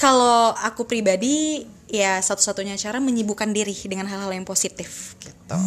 [0.00, 5.12] Kalau aku pribadi ya satu-satunya cara menyibukkan diri dengan hal-hal yang positif.
[5.20, 5.58] Gitu.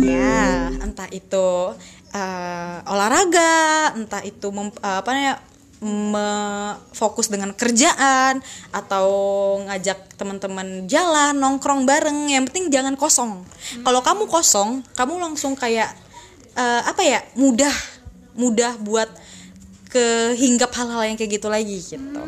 [0.00, 1.76] Ya, entah itu
[2.16, 5.34] eh, olahraga, entah itu mem- eh, apa namanya
[5.84, 8.40] me- fokus dengan kerjaan
[8.72, 9.06] atau
[9.68, 13.44] ngajak teman-teman jalan nongkrong bareng yang penting jangan kosong.
[13.84, 15.92] Kalau kamu kosong kamu langsung kayak
[16.56, 17.74] eh, apa ya mudah
[18.34, 19.12] mudah buat
[19.92, 22.22] kehinggap hal-hal yang kayak gitu lagi gitu.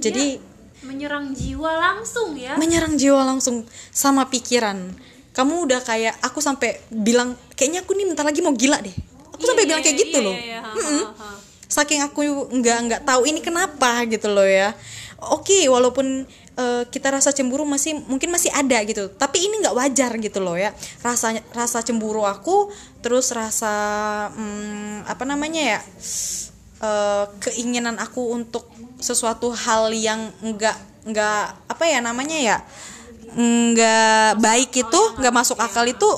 [0.00, 0.40] Jadi
[0.86, 2.54] menyerang jiwa langsung ya?
[2.56, 4.94] Menyerang jiwa langsung sama pikiran.
[5.36, 8.96] Kamu udah kayak aku sampai bilang kayaknya aku nih bentar lagi mau gila deh.
[9.36, 10.32] Aku sampai bilang kayak gitu iya, loh.
[10.32, 11.02] iya, ha, Mm-mm.
[11.04, 11.30] ha, ha.
[11.66, 14.74] Saking aku nggak nggak tahu ini kenapa gitu loh ya.
[15.32, 16.26] Oke walaupun
[16.56, 19.10] eh, kita rasa cemburu masih mungkin masih ada gitu.
[19.12, 20.70] Tapi ini nggak wajar gitu loh ya.
[21.02, 22.70] Rasa rasa cemburu aku
[23.02, 23.74] terus rasa
[24.34, 25.78] hmm, apa namanya ya
[26.82, 28.68] eh, keinginan aku untuk
[29.00, 30.76] sesuatu hal yang nggak
[31.06, 32.58] nggak apa ya namanya ya
[33.36, 36.08] nggak baik itu nggak masuk akal itu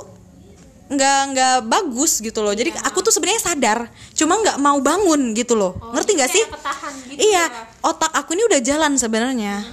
[0.88, 2.56] nggak nggak bagus gitu loh.
[2.56, 3.78] Jadi aku tuh sebenarnya sadar
[4.16, 5.76] cuma nggak mau bangun gitu loh.
[5.92, 6.44] Ngerti nggak sih?
[7.08, 7.44] gitu iya
[7.82, 9.64] otak aku ini udah jalan sebenarnya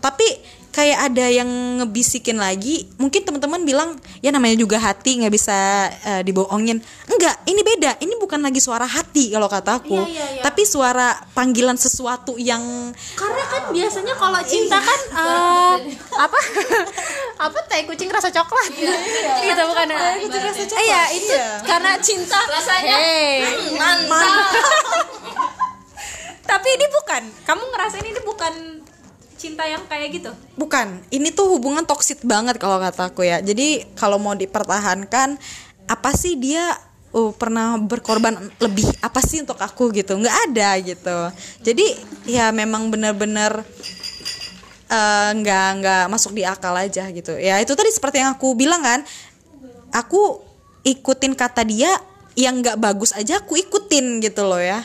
[0.00, 0.24] tapi
[0.70, 1.50] kayak ada yang
[1.82, 6.78] ngebisikin lagi mungkin teman-teman bilang ya namanya juga hati nggak bisa eh, dibohongin.
[7.10, 7.98] Enggak ini beda.
[7.98, 10.42] Ini bukan lagi suara hati kalau kataku Iya, iya, iya.
[10.46, 12.62] tapi suara panggilan sesuatu yang
[13.18, 15.74] karena kan biasanya kalau cinta kan eh,
[16.16, 16.38] apa?
[17.50, 17.88] Apa teh?
[17.88, 18.68] Kucing rasa coklat.
[19.40, 20.20] Gitu bukan ya?
[20.20, 21.56] Kucing rasa coklat, iya itu iya.
[21.64, 22.36] karena cinta.
[22.36, 23.40] Rasanya, Hey.
[23.80, 24.28] mantap.
[26.50, 27.22] Tapi ini bukan.
[27.48, 28.79] Kamu ngerasain ini bukan
[29.40, 33.40] cinta yang kayak gitu Bukan, ini tuh hubungan toksit banget kalau kataku ya.
[33.40, 35.40] Jadi kalau mau dipertahankan,
[35.88, 36.76] apa sih dia
[37.16, 40.20] uh, pernah berkorban lebih apa sih untuk aku gitu?
[40.20, 41.18] Nggak ada gitu.
[41.64, 41.96] Jadi
[42.28, 43.64] ya memang benar-benar
[44.92, 47.40] eh, nggak nggak masuk di akal aja gitu.
[47.40, 49.00] Ya itu tadi seperti yang aku bilang kan,
[49.96, 50.44] aku
[50.84, 51.96] ikutin kata dia
[52.36, 54.84] yang nggak bagus aja aku ikutin gitu loh ya.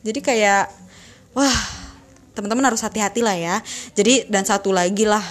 [0.00, 0.72] Jadi kayak
[1.36, 1.79] wah
[2.32, 3.56] teman-teman harus hati-hati lah ya.
[3.94, 5.22] Jadi dan satu lagi lah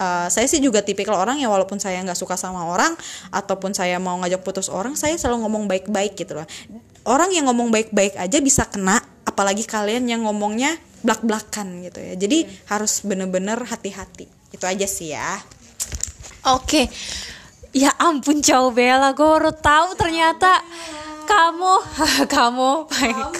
[0.00, 2.92] uh, saya sih juga tipikal orang yang walaupun saya nggak suka sama orang
[3.32, 6.46] ataupun saya mau ngajak putus orang, saya selalu ngomong baik-baik gitu loh.
[7.06, 10.74] Orang yang ngomong baik-baik aja bisa kena, apalagi kalian yang ngomongnya
[11.06, 12.14] blak-blakan gitu ya.
[12.18, 14.26] Jadi harus bener-bener hati-hati.
[14.50, 15.38] Itu aja sih ya.
[16.50, 16.90] Oke.
[17.76, 20.64] Ya ampun jauh Bella, gue baru tahu ternyata
[21.26, 21.72] kamu,
[22.34, 22.70] kamu,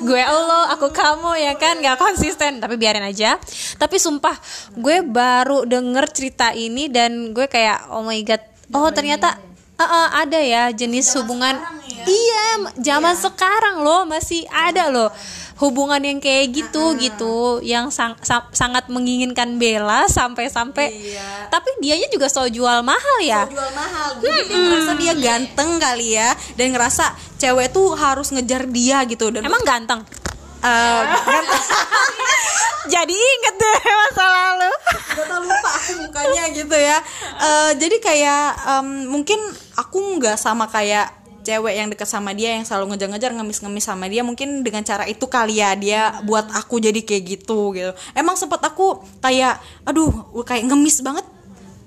[0.02, 1.78] gue lo, aku kamu ya kan?
[1.78, 3.38] Nggak konsisten, tapi biarin aja.
[3.78, 4.34] Tapi sumpah,
[4.74, 8.42] gue baru denger cerita ini dan gue kayak oh my god,
[8.74, 9.38] oh ternyata
[9.78, 11.54] uh, uh, ada ya jenis hubungan.
[12.06, 15.10] Iya, zaman sekarang loh masih ada loh
[15.56, 20.92] hubungan yang kayak gitu gitu, yang sang- sa- sangat menginginkan Bella sampai-sampai.
[21.46, 23.44] Tapi dianya juga so jual mahal ya.
[23.46, 27.04] jual mahal jadi dia ngerasa dia ganteng kali ya dan ngerasa
[27.36, 30.04] cewek tuh harus ngejar dia gitu dan Emang ganteng?
[30.58, 31.02] eh,
[32.86, 34.70] Jadi inget deh masa lalu.
[34.86, 36.98] Gak tau lupa aku mukanya gitu ya
[37.36, 39.40] Eh, Jadi kayak em, mungkin
[39.74, 41.10] aku nggak sama kayak
[41.46, 45.30] cewek yang deket sama dia yang selalu ngejar-ngejar ngemis-ngemis sama dia mungkin dengan cara itu
[45.30, 47.94] kali ya dia buat aku jadi kayak gitu gitu.
[48.18, 50.10] Emang sempet aku kayak aduh
[50.42, 51.22] kayak ngemis banget.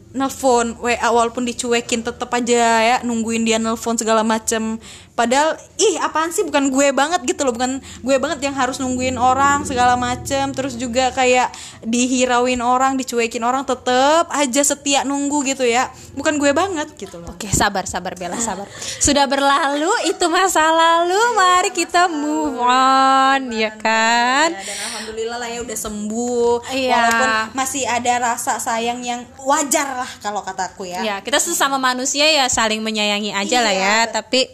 [0.09, 4.81] Nelfon WA walaupun dicuekin tetep aja ya nungguin dia nelfon segala macem
[5.19, 9.19] padahal ih apaan sih bukan gue banget gitu loh bukan gue banget yang harus nungguin
[9.19, 11.51] orang segala macem terus juga kayak
[11.83, 17.27] dihirauin orang dicuekin orang tetep aja setia nunggu gitu ya bukan gue banget gitu loh
[17.31, 18.67] Oke, sabar, sabar Bella, sabar.
[18.99, 21.15] Sudah berlalu, itu masa lalu.
[21.33, 24.51] Mari kita move on, ya kan?
[24.51, 26.91] Ya, dan alhamdulillah lah ya udah sembuh Iya.
[26.91, 32.27] walaupun masih ada rasa sayang yang wajar lah kalau kataku ya Ya, kita sesama manusia
[32.27, 33.97] ya saling menyayangi aja lah ya.
[34.11, 34.51] Tapi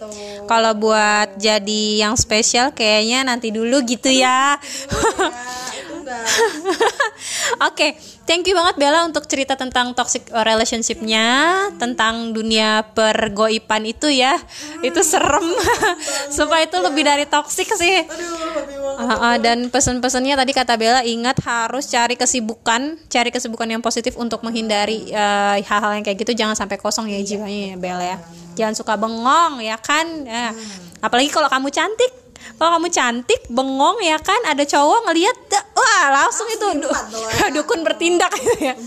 [0.55, 4.55] kalau buat jadi yang spesial kayaknya nanti dulu gitu ya.
[7.69, 7.95] Oke,
[8.27, 11.27] thank you banget Bella untuk cerita tentang toxic relationship-nya,
[11.79, 14.35] tentang dunia pergoipan itu ya.
[14.83, 15.45] Itu serem.
[16.37, 18.05] Supaya itu lebih dari toxic sih.
[18.95, 24.15] Ah, ah, dan pesan-pesannya tadi kata Bella ingat harus cari kesibukan, cari kesibukan yang positif
[24.15, 28.17] untuk menghindari eh, hal-hal yang kayak gitu jangan sampai kosong ya jiwanya ya Bella ya.
[28.55, 30.07] Jangan suka bengong ya kan.
[30.23, 30.55] Ya.
[31.03, 32.24] Apalagi kalau kamu cantik.
[32.55, 35.37] Kalau kamu cantik, bengong ya kan, ada cowok ngelihat,
[35.73, 36.97] wah langsung itu du-
[37.59, 38.73] dukun bertindak gitu ya.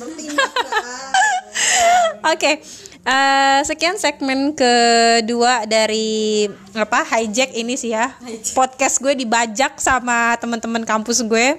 [2.33, 2.62] Oke,
[3.03, 8.14] eh, sekian segmen kedua dari apa hijack ini sih ya.
[8.55, 11.59] Podcast gue dibajak sama teman-teman kampus gue.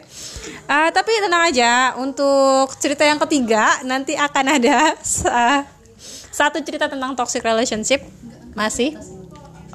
[0.65, 5.65] Eh, tapi tenang aja, untuk cerita yang ketiga nanti akan ada sa-
[6.29, 7.99] satu cerita tentang toxic relationship
[8.53, 8.95] masih.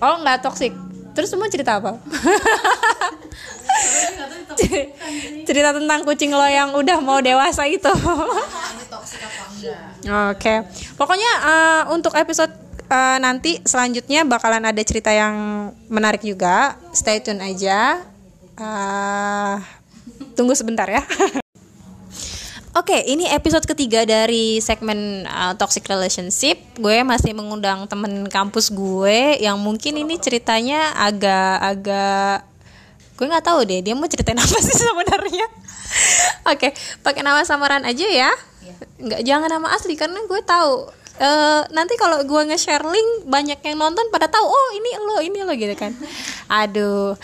[0.00, 0.72] Oh nggak toxic.
[1.14, 1.96] Terus semua cerita apa?
[5.48, 7.90] cerita tentang kucing lo yang udah mau dewasa itu.
[10.04, 10.54] Oke,
[10.98, 12.52] pokoknya eh, untuk episode
[12.90, 16.76] eh, nanti selanjutnya bakalan ada cerita yang menarik juga.
[16.90, 18.02] Stay tune aja.
[18.58, 19.54] Eh,
[20.34, 21.02] tunggu sebentar ya.
[22.74, 26.58] Oke, ini episode ketiga dari segmen uh, toxic relationship.
[26.74, 32.42] Gue masih mengundang temen kampus gue yang mungkin ini ceritanya agak-agak
[33.14, 35.46] gue nggak tahu deh dia mau ceritain apa sih sebenarnya.
[36.50, 36.74] Oke,
[37.06, 38.34] pakai nama samaran aja ya.
[38.98, 40.90] Nggak jangan nama asli karena gue tahu.
[41.14, 45.38] Eh, nanti kalau gue nge-share link banyak yang nonton pada tahu oh ini lo ini
[45.46, 45.94] lo gitu kan.
[46.66, 47.14] Aduh.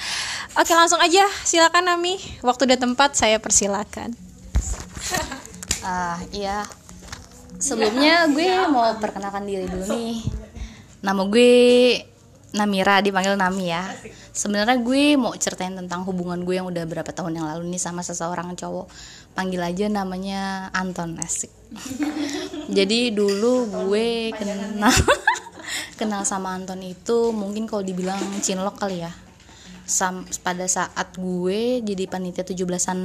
[0.54, 2.22] Oke langsung aja silakan Nami.
[2.38, 4.29] Waktu dan tempat saya persilakan.
[5.80, 6.64] Ah iya.
[7.60, 10.24] Sebelumnya gue mau perkenalkan diri dulu nih.
[11.00, 11.52] Nama gue
[12.50, 13.84] Namira dipanggil Nami ya.
[14.34, 18.02] Sebenarnya gue mau ceritain tentang hubungan gue yang udah berapa tahun yang lalu nih sama
[18.02, 18.90] seseorang cowok.
[19.36, 21.52] Panggil aja namanya Anton Asik.
[22.70, 24.90] Jadi dulu gue kenal
[26.00, 29.12] kenal sama Anton itu mungkin kalau dibilang cinlok kali ya.
[29.90, 32.98] Sam, pada saat gue jadi panitia 17-an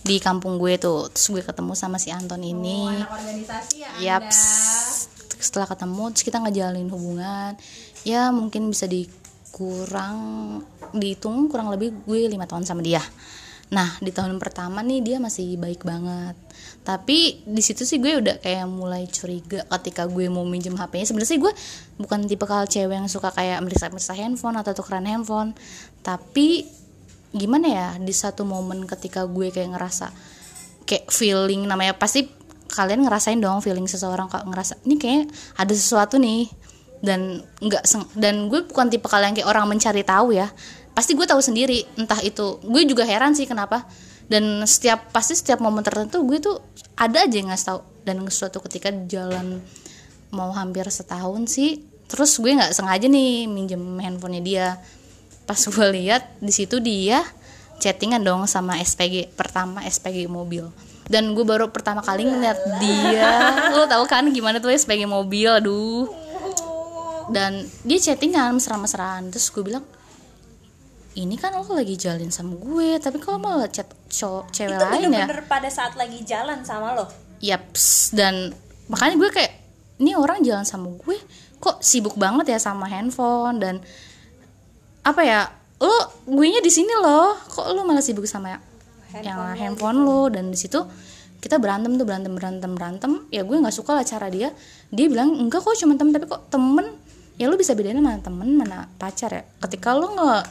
[0.00, 4.40] di kampung gue tuh terus gue ketemu sama si Anton ini organisasi ya Yaps.
[5.40, 7.52] Setelah ketemu terus kita ngejalanin hubungan.
[8.04, 10.18] Ya mungkin bisa dikurang
[10.96, 13.00] dihitung kurang lebih gue lima tahun sama dia.
[13.70, 16.34] Nah di tahun pertama nih dia masih baik banget.
[16.80, 21.06] Tapi di situ sih gue udah kayak mulai curiga ketika gue mau minjem HP-nya.
[21.12, 21.52] Sebenarnya sih gue
[22.00, 25.54] bukan tipe kal cewek yang suka kayak meriksa-meriksa handphone atau tukeran handphone.
[26.02, 26.66] Tapi
[27.30, 30.10] gimana ya di satu momen ketika gue kayak ngerasa
[30.82, 32.26] kayak feeling namanya pasti
[32.70, 36.46] kalian ngerasain dong feeling seseorang kok ngerasa ini kayak ada sesuatu nih.
[37.00, 40.52] Dan nggak dan gue bukan tipe kalian kayak orang mencari tahu ya.
[40.92, 43.88] Pasti gue tahu sendiri entah itu gue juga heran sih kenapa.
[44.30, 46.60] Dan setiap pasti setiap momen tertentu gue tuh
[46.94, 47.80] ada aja yang ngasih tahu.
[48.04, 49.64] Dan suatu ketika jalan
[50.30, 54.66] mau hampir setahun sih terus gue nggak sengaja nih minjem handphonenya dia
[55.50, 57.26] pas gue lihat di situ dia
[57.82, 60.70] chattingan dong sama SPG pertama SPG mobil.
[61.10, 63.50] Dan gue baru pertama kali ngeliat dia.
[63.74, 66.06] Lo tau kan gimana tuh SPG mobil aduh.
[67.34, 69.34] Dan dia chattingan mesra-mesraan.
[69.34, 69.82] Terus gue bilang
[71.18, 75.10] ini kan lo lagi jalin sama gue tapi kalau malah chat cowok cewek itu lain
[75.10, 75.26] ya?
[75.26, 77.10] bener-bener pada saat lagi jalan sama lo?
[77.42, 78.54] Yaps, dan
[78.86, 79.52] makanya gue kayak
[79.98, 81.18] ini orang jalan sama gue
[81.58, 83.58] kok sibuk banget ya sama handphone?
[83.58, 83.82] Dan
[85.00, 85.40] apa ya
[85.80, 85.96] lo
[86.28, 87.36] gue nya di sini loh.
[87.40, 88.62] Kok lo malah sibuk sama yang
[89.58, 90.78] handphone lo dan di situ
[91.40, 93.12] kita berantem tuh berantem berantem berantem.
[93.32, 94.52] Ya gue nggak suka lah cara dia.
[94.92, 96.12] Dia bilang enggak kok cuma temen.
[96.12, 96.86] Tapi kok temen?
[97.40, 99.42] Ya lo bisa bedain mana temen mana pacar ya.
[99.64, 100.44] Ketika lo nggak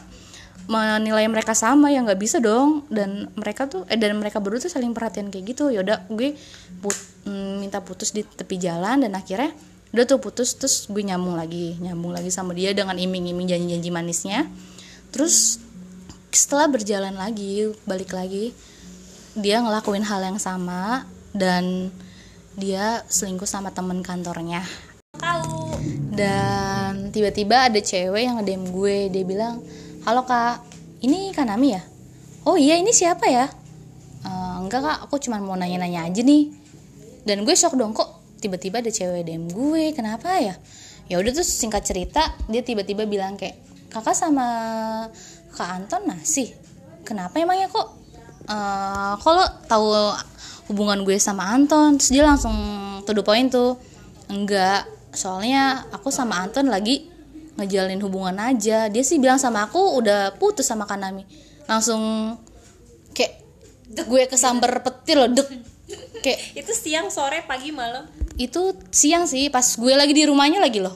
[0.69, 2.89] menilai mereka sama ya nggak bisa dong.
[2.89, 5.69] Dan mereka tuh eh dan mereka berdua tuh saling perhatian kayak gitu.
[5.69, 6.33] Yaudah gue
[6.81, 6.97] put,
[7.29, 9.05] mm, minta putus di tepi jalan.
[9.05, 9.53] Dan akhirnya
[9.89, 14.45] udah tuh putus terus gue nyambung lagi nyambung lagi sama dia dengan iming-iming janji-janji manisnya.
[15.09, 15.57] Terus
[16.29, 18.53] setelah berjalan lagi balik lagi
[19.33, 21.89] dia ngelakuin hal yang sama dan
[22.53, 24.61] dia selingkuh sama temen kantornya.
[25.17, 25.79] Tahu.
[26.13, 29.63] Dan tiba-tiba ada cewek yang nge-DM gue dia bilang
[30.05, 30.61] halo kak
[31.01, 31.81] ini Kanami ya?
[32.45, 33.49] Oh iya ini siapa ya?
[34.21, 36.53] "Eh, enggak kak aku cuma mau nanya-nanya aja nih.
[37.25, 40.55] Dan gue shock dong kok tiba-tiba ada cewek DM gue kenapa ya?
[41.11, 43.59] Ya udah terus singkat cerita dia tiba-tiba bilang kayak
[43.91, 44.47] kakak sama
[45.53, 46.55] kak Anton masih?
[47.03, 47.87] Kenapa emangnya kok
[48.49, 49.87] eh kalau tahu
[50.71, 51.99] hubungan gue sama Anton?
[51.99, 52.55] Terus dia langsung
[53.03, 53.75] to the point tuh
[54.31, 57.05] enggak soalnya aku sama Anton lagi
[57.59, 58.87] ngejalin hubungan aja.
[58.87, 62.33] Dia sih bilang sama aku udah putus sama Kanami langsung
[63.13, 63.45] kayak
[63.93, 65.49] gue kesambar petir loh dek
[66.25, 70.79] kayak itu siang sore pagi malam itu siang sih pas gue lagi di rumahnya lagi
[70.79, 70.95] loh.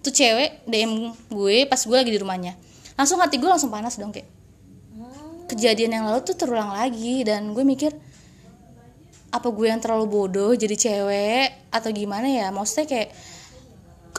[0.00, 2.56] Tuh cewek DM gue pas gue lagi di rumahnya.
[2.96, 4.26] Langsung hati gue langsung panas dong kayak
[5.52, 7.92] kejadian yang lalu tuh terulang lagi dan gue mikir
[9.28, 12.48] apa gue yang terlalu bodoh jadi cewek atau gimana ya?
[12.48, 13.08] Maksudnya kayak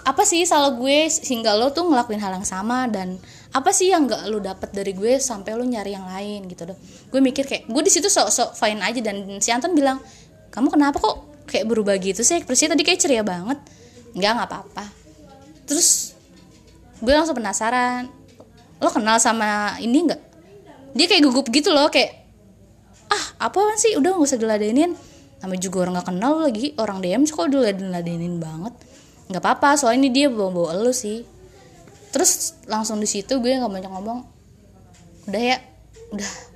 [0.06, 4.06] apa sih salah gue sehingga lo tuh ngelakuin hal yang sama dan apa sih yang
[4.06, 6.80] nggak lo dapet dari gue sampai lo nyari yang lain gitu dong
[7.14, 10.02] gue mikir kayak gue di situ sok sok fine aja dan si Anton bilang
[10.50, 13.58] kamu kenapa kok kayak berubah gitu sih ekspresinya tadi kayak ceria banget.
[14.14, 14.86] Nggak nggak apa-apa.
[15.66, 16.14] Terus
[17.00, 18.12] gue langsung penasaran
[18.80, 20.22] lo kenal sama ini nggak?
[20.96, 22.16] Dia kayak gugup gitu loh kayak
[23.10, 23.98] ah apa sih?
[23.98, 24.94] Udah nggak usah diladenin.
[25.40, 28.74] Namanya juga orang nggak kenal lagi orang DM kok diladenin banget.
[29.30, 31.26] Nggak apa-apa soalnya ini dia bawa bawa lu sih.
[32.10, 34.20] Terus langsung di situ gue nggak banyak ngomong.
[35.30, 35.58] Udah ya
[36.14, 36.32] udah.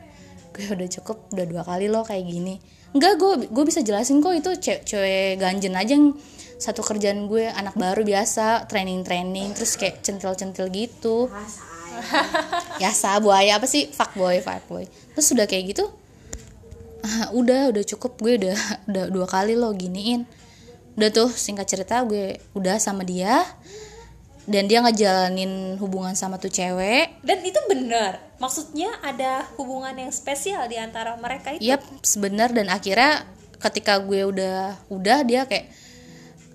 [0.54, 2.62] Gue udah cukup udah dua kali lo kayak gini
[2.94, 6.14] enggak gue gue bisa jelasin kok itu cewek, cewek ganjen aja yang
[6.62, 11.28] satu kerjaan gue anak baru biasa training training terus kayak centil centil gitu.
[12.80, 13.20] Biasa.
[13.20, 13.92] Buaya apa sih?
[13.92, 14.86] Fuck boy fuck boy.
[14.88, 15.86] Terus udah kayak gitu
[17.04, 20.24] ah, udah udah cukup gue udah udah dua kali lo giniin.
[20.96, 23.44] Udah tuh singkat cerita gue udah sama dia
[24.44, 27.24] dan dia ngejalanin hubungan sama tuh cewek.
[27.24, 28.20] Dan itu benar.
[28.44, 31.64] Maksudnya ada hubungan yang spesial di antara mereka itu.
[31.64, 32.52] Yap, sebenar.
[32.52, 33.24] Dan akhirnya
[33.64, 35.72] ketika gue udah udah dia kayak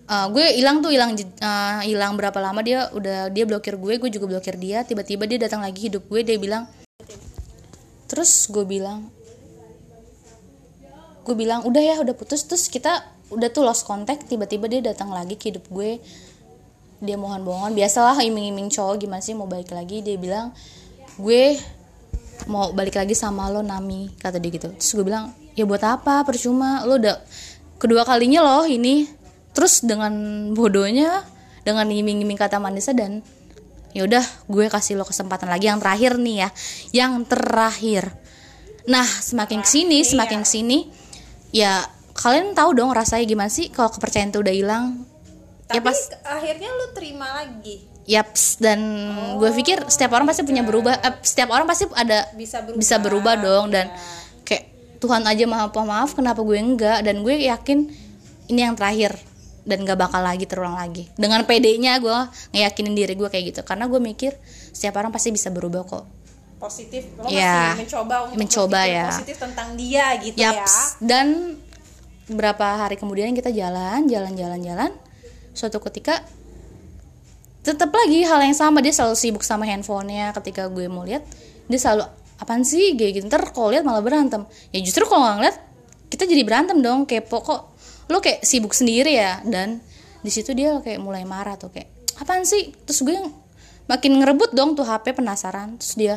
[0.04, 4.10] eh, gue hilang tuh hilang eh, hilang berapa lama dia udah dia blokir gue gue
[4.12, 4.84] juga blokir dia.
[4.84, 6.68] Tiba-tiba dia datang lagi hidup gue dia bilang
[8.08, 9.08] terus gue bilang
[11.24, 12.44] gue bilang udah ya udah putus.
[12.44, 16.00] Terus kita udah tuh lost contact tiba-tiba dia datang lagi ke hidup gue
[16.98, 20.02] dia mohon-mohon biasalah iming-iming cowok gimana sih mau balik lagi?
[20.02, 20.50] Dia bilang
[21.18, 21.58] gue
[22.50, 24.70] mau balik lagi sama lo Nami kata dia gitu.
[24.74, 26.26] Terus gue bilang ya buat apa?
[26.26, 27.18] Percuma lo udah
[27.78, 29.06] kedua kalinya loh ini.
[29.54, 30.14] Terus dengan
[30.54, 31.22] bodohnya
[31.62, 33.12] dengan iming-iming kata manisnya dan
[33.94, 36.48] ya udah gue kasih lo kesempatan lagi yang terakhir nih ya
[36.94, 38.10] yang terakhir.
[38.90, 40.78] Nah semakin ke sini semakin ke sini
[41.54, 41.82] ya
[42.18, 45.06] kalian tahu dong rasanya gimana sih kalau kepercayaan tuh udah hilang
[45.68, 47.84] ya tapi pas akhirnya lu terima lagi?
[48.08, 48.80] Yaps dan
[49.36, 52.96] gue pikir setiap orang pasti punya berubah eh, setiap orang pasti ada Bisa berubah, bisa
[52.96, 53.92] berubah dong dan
[54.42, 54.64] kayak
[54.96, 57.04] Tuhan aja maaf maaf kenapa gue enggak?
[57.04, 57.84] Dan gue yakin
[58.48, 59.12] ini yang terakhir
[59.68, 61.04] dan gak bakal lagi terulang lagi.
[61.20, 62.18] Dengan PD-nya gue
[62.56, 64.32] ngeyakinin diri gue kayak gitu karena gue mikir
[64.72, 66.08] setiap orang pasti bisa berubah kok.
[66.56, 69.12] Positif lo Ya, masih mencoba untuk mencoba ya.
[69.12, 70.64] positif tentang dia gitu ya.
[70.64, 71.60] Yaps dan
[72.24, 74.90] berapa hari kemudian kita jalan jalan jalan jalan
[75.58, 76.22] suatu ketika
[77.66, 80.30] tetap lagi hal yang sama dia selalu sibuk sama handphonenya.
[80.30, 81.26] Ketika gue mau lihat
[81.66, 82.06] dia selalu
[82.38, 82.94] apaan sih?
[82.94, 83.24] Kayak gitu.
[83.26, 84.46] Ntar kalau lihat malah berantem.
[84.70, 85.56] Ya justru kalau nggak ngeliat
[86.08, 87.04] kita jadi berantem dong.
[87.04, 87.60] Kepo kok
[88.08, 89.42] lo kayak sibuk sendiri ya?
[89.42, 89.82] Dan
[90.22, 91.90] di situ dia kayak mulai marah tuh kayak
[92.22, 92.70] apaan sih?
[92.86, 93.18] Terus gue
[93.90, 95.76] makin ngerebut dong tuh HP penasaran.
[95.82, 96.14] Terus dia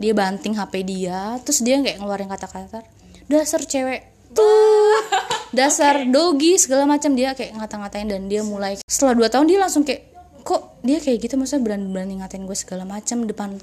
[0.00, 1.36] dia banting HP dia.
[1.44, 2.86] Terus dia kayak ngeluarin kata-kata.
[3.28, 4.94] Dasar cewek tuh
[5.50, 9.82] dasar dogi segala macam dia kayak ngata-ngatain dan dia mulai setelah dua tahun dia langsung
[9.82, 10.10] kayak
[10.46, 11.34] kok dia kayak gitu?
[11.36, 13.60] Masa berani-berani ngatain gue segala macam depan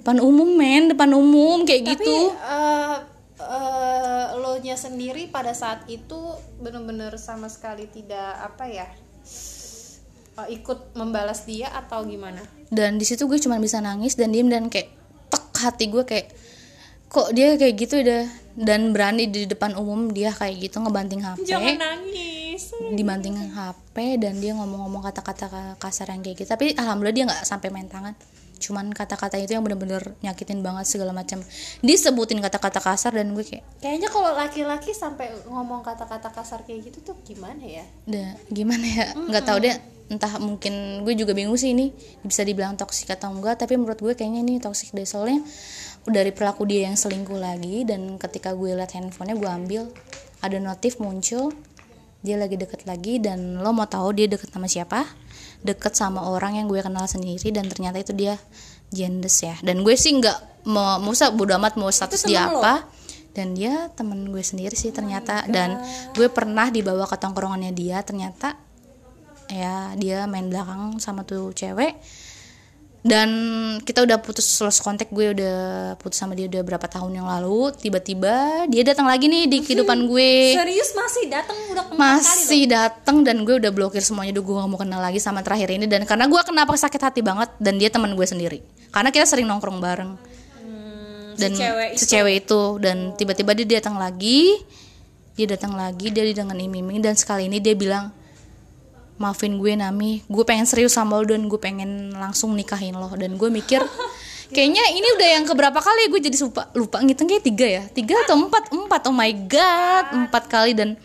[0.00, 2.32] depan umum men depan umum kayak gitu.
[2.32, 2.96] eh,
[3.40, 6.16] eh, lo nya sendiri pada saat itu
[6.60, 8.88] bener-bener sama sekali tidak apa ya
[10.40, 12.40] eh, ikut membalas dia atau gimana?
[12.68, 14.92] Dan di situ gue cuma bisa nangis dan diem dan kayak
[15.30, 16.32] tek hati gue kayak
[17.10, 21.42] kok dia kayak gitu udah dan berani di depan umum dia kayak gitu ngebanting HP
[21.74, 22.70] nangis.
[22.94, 26.48] Dibanting HP dan dia ngomong-ngomong kata-kata kasar yang kayak gitu.
[26.54, 28.14] Tapi alhamdulillah dia nggak sampai main tangan.
[28.60, 31.42] Cuman kata-kata itu yang bener-bener nyakitin banget segala macam.
[31.82, 37.10] Disebutin kata-kata kasar dan gue kayak kayaknya kalau laki-laki sampai ngomong kata-kata kasar kayak gitu
[37.10, 37.84] tuh gimana ya?
[38.06, 39.06] Udah gimana ya?
[39.18, 41.94] Nggak tahu deh entah mungkin gue juga bingung sih ini
[42.26, 45.46] bisa dibilang toksik atau enggak tapi menurut gue kayaknya ini toksik deh soalnya
[46.02, 49.82] dari perilaku dia yang selingkuh lagi dan ketika gue liat handphonenya gue ambil
[50.42, 51.54] ada notif muncul
[52.20, 55.08] dia lagi deket lagi dan lo mau tahu dia deket sama siapa?
[55.64, 58.36] Deket sama orang yang gue kenal sendiri dan ternyata itu dia
[58.92, 59.56] jendes ya.
[59.64, 62.84] Dan gue sih nggak mau mau bodo amat mau status dia apa.
[63.32, 65.48] Dan dia temen gue sendiri sih ternyata.
[65.48, 65.80] Dan
[66.12, 68.52] gue pernah dibawa ke tongkrongannya dia ternyata
[69.50, 71.98] ya dia main belakang sama tuh cewek.
[73.00, 73.30] Dan
[73.80, 75.56] kita udah putus lost kontak gue udah
[75.96, 77.72] putus sama dia udah berapa tahun yang lalu.
[77.72, 80.52] Tiba-tiba dia datang lagi nih di kehidupan gue.
[80.52, 84.36] Serius masih datang udah masih datang dan gue udah blokir semuanya.
[84.36, 85.88] Udah gue gak mau kenal lagi sama terakhir ini.
[85.88, 88.60] Dan karena gue kenapa sakit hati banget dan dia teman gue sendiri.
[88.92, 90.12] Karena kita sering nongkrong bareng.
[91.40, 92.76] Dan cewek si cewek itu.
[92.84, 94.60] Dan tiba-tiba dia datang lagi.
[95.40, 98.12] Dia datang lagi dia dengan iming-iming dan sekali ini dia bilang
[99.20, 100.24] maafin gue Nami.
[100.24, 103.12] Gue pengen serius sama lo dan gue pengen langsung nikahin lo.
[103.14, 103.84] Dan gue mikir
[104.56, 106.96] kayaknya ini udah yang keberapa kali gue jadi lupa lupa.
[107.04, 107.82] Ngitung kayak tiga ya?
[107.92, 108.72] Tiga atau empat?
[108.72, 109.00] Empat.
[109.12, 110.72] Oh my god empat kali.
[110.72, 110.96] Dan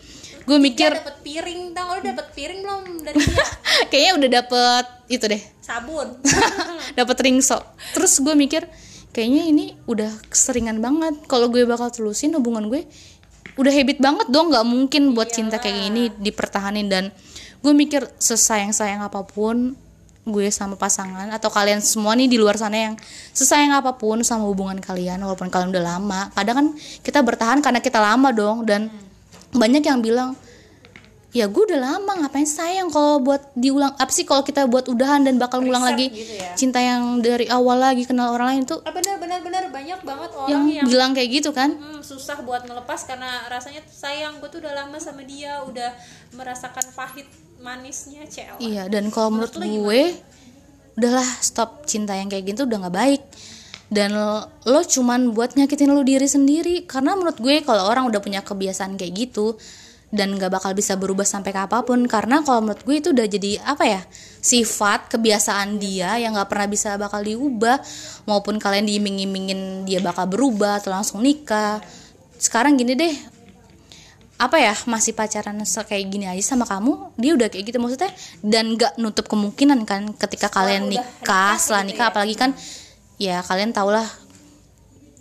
[0.48, 3.46] gue mikir dapat piring tau lo dapat piring belum dari dia?
[3.92, 5.42] Kayaknya udah dapet itu deh.
[5.62, 6.08] Sabun.
[6.98, 7.58] Dapat ringso.
[7.94, 8.64] Terus gue mikir
[9.10, 11.26] kayaknya ini udah keseringan banget.
[11.26, 12.86] Kalau gue bakal terusin hubungan gue
[13.58, 14.54] udah habit banget dong.
[14.54, 16.86] Nggak mungkin buat cinta kayak gini dipertahanin.
[16.86, 17.04] Dan
[17.66, 19.74] gue mikir sesayang sayang apa pun
[20.26, 22.94] gue sama pasangan atau kalian semua nih di luar sana yang
[23.34, 26.30] sesayang apa pun sama hubungan kalian walaupun kalian udah lama.
[26.34, 26.66] Kadang kan
[27.02, 28.90] kita bertahan karena kita lama dong dan
[29.54, 30.38] banyak yang bilang
[31.34, 35.20] ya gue udah lama ngapain sayang kalau buat diulang apa sih kalau kita buat udahan
[35.20, 36.08] dan bakal ngulang lagi
[36.56, 40.48] cinta yang dari awal lagi kenal orang lain tuh benar benar benar banyak banget orang
[40.48, 41.76] yang yang, bilang kayak gitu kan?
[41.76, 45.92] Hmm, susah buat ngelepas karena rasanya sayang gue tuh udah lama sama dia udah
[46.32, 47.28] merasakan pahit
[47.60, 48.60] manisnya cewek.
[48.60, 50.02] Iya, dan kalau menurut gue
[50.96, 53.22] udahlah stop cinta yang kayak gitu udah nggak baik.
[53.86, 56.76] Dan lo, lo cuman buat nyakitin lo diri sendiri.
[56.88, 59.54] Karena menurut gue kalau orang udah punya kebiasaan kayak gitu
[60.10, 62.02] dan nggak bakal bisa berubah sampai ke apa pun.
[62.10, 64.02] Karena kalau menurut gue itu udah jadi apa ya
[64.42, 67.78] sifat kebiasaan dia yang nggak pernah bisa bakal diubah.
[68.26, 71.78] Maupun kalian diiming-imingin dia bakal berubah atau langsung nikah.
[72.42, 73.35] Sekarang gini deh
[74.36, 78.12] apa ya masih pacaran kayak gini aja sama kamu dia udah kayak gitu maksudnya
[78.44, 82.52] dan nggak nutup kemungkinan kan ketika kalian nikah setelah nikah apalagi kan
[83.16, 83.88] ya kalian tau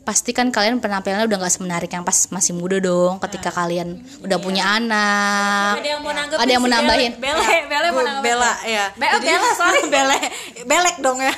[0.06, 4.38] pasti kan kalian penampilannya udah nggak semenarik yang pas masih muda dong ketika kalian udah
[4.38, 8.06] punya anak ada yang mau nanggepin ada yang mau nambahin bele bele, bele mau Bu,
[8.06, 8.86] nanggepin Bella ya.
[9.00, 9.82] Be- Jadi- Bella, sorry.
[9.96, 10.20] Bele,
[10.68, 11.34] belek dong ya.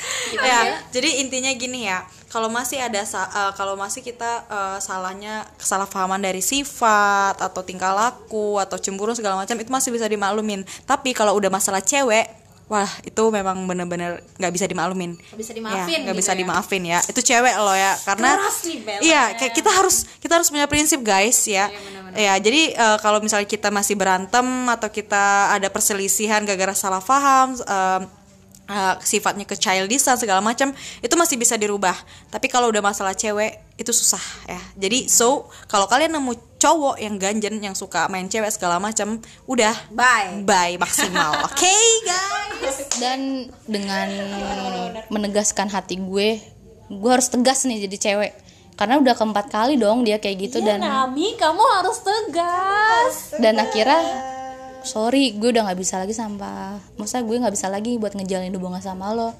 [0.48, 0.58] ya,
[0.92, 2.04] jadi intinya gini ya.
[2.28, 8.56] Kalau masih ada eh, kalau masih kita eh, salahnya kesalahpahaman dari sifat atau tingkah laku
[8.60, 10.64] atau cemburu segala macam itu masih bisa dimaklumin.
[10.84, 15.18] Tapi kalau udah masalah cewek Wah itu memang bener-bener nggak bisa dimaklumin.
[15.18, 16.38] Nggak bisa Ya, dimaafin nggak gitu bisa ya.
[16.40, 16.98] dimaafin ya.
[17.04, 18.30] Itu cewek loh ya, karena
[18.64, 21.68] nih, iya kayak kita harus kita harus punya prinsip guys ya.
[22.12, 27.52] Ya jadi eh, kalau misalnya kita masih berantem atau kita ada perselisihan gara-gara salah paham.
[27.56, 28.02] em,
[28.72, 30.70] eh, sifatnya ke childishan segala macam
[31.02, 31.92] itu masih bisa dirubah
[32.30, 34.62] tapi kalau udah masalah cewek itu susah ya.
[34.78, 39.18] Jadi so kalau kalian nemu cowok yang ganjen yang suka main cewek segala macam
[39.50, 40.46] udah Bye.
[40.46, 41.34] bye maksimal.
[41.50, 41.74] Oke
[42.06, 42.86] guys.
[43.02, 44.06] Dan dengan
[45.10, 46.38] menegaskan hati gue
[46.86, 48.32] gue harus tegas nih jadi cewek.
[48.78, 53.36] Karena udah keempat kali dong dia kayak gitu dan Nami kamu harus tegas.
[53.42, 54.00] Dan akhirnya
[54.86, 58.80] sorry gue udah nggak bisa lagi sama masa gue nggak bisa lagi buat ngejalin hubungan
[58.80, 59.34] sama lo.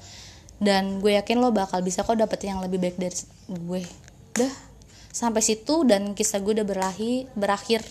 [0.59, 3.15] Dan gue yakin lo bakal bisa kok dapet yang lebih baik dari
[3.47, 3.83] gue
[4.33, 4.53] dah
[5.13, 7.81] sampai situ dan kisah gue udah berakhir berakhir.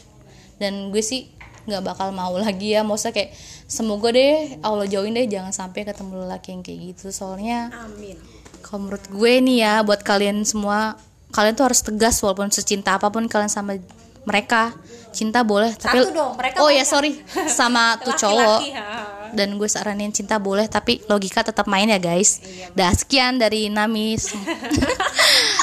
[0.58, 1.30] Dan gue sih
[1.66, 2.82] nggak bakal mau lagi ya.
[2.82, 3.30] Maksudnya kayak
[3.66, 7.14] semoga deh Allah jauhin deh jangan sampai ketemu lelaki yang kayak gitu.
[7.14, 8.18] Soalnya amin.
[8.62, 10.94] Kalau menurut gue nih ya buat kalian semua
[11.32, 13.78] kalian tuh harus tegas walaupun secinta apa pun kalian sama
[14.22, 14.74] mereka.
[15.12, 17.20] Cinta boleh tapi Satu dong, mereka oh ya sorry.
[17.52, 18.60] Sama tuh cowok.
[18.72, 19.28] ha.
[19.32, 22.40] dan gue saranin cinta boleh tapi logika tetap main ya guys.
[22.72, 24.16] Dah sekian dari Nami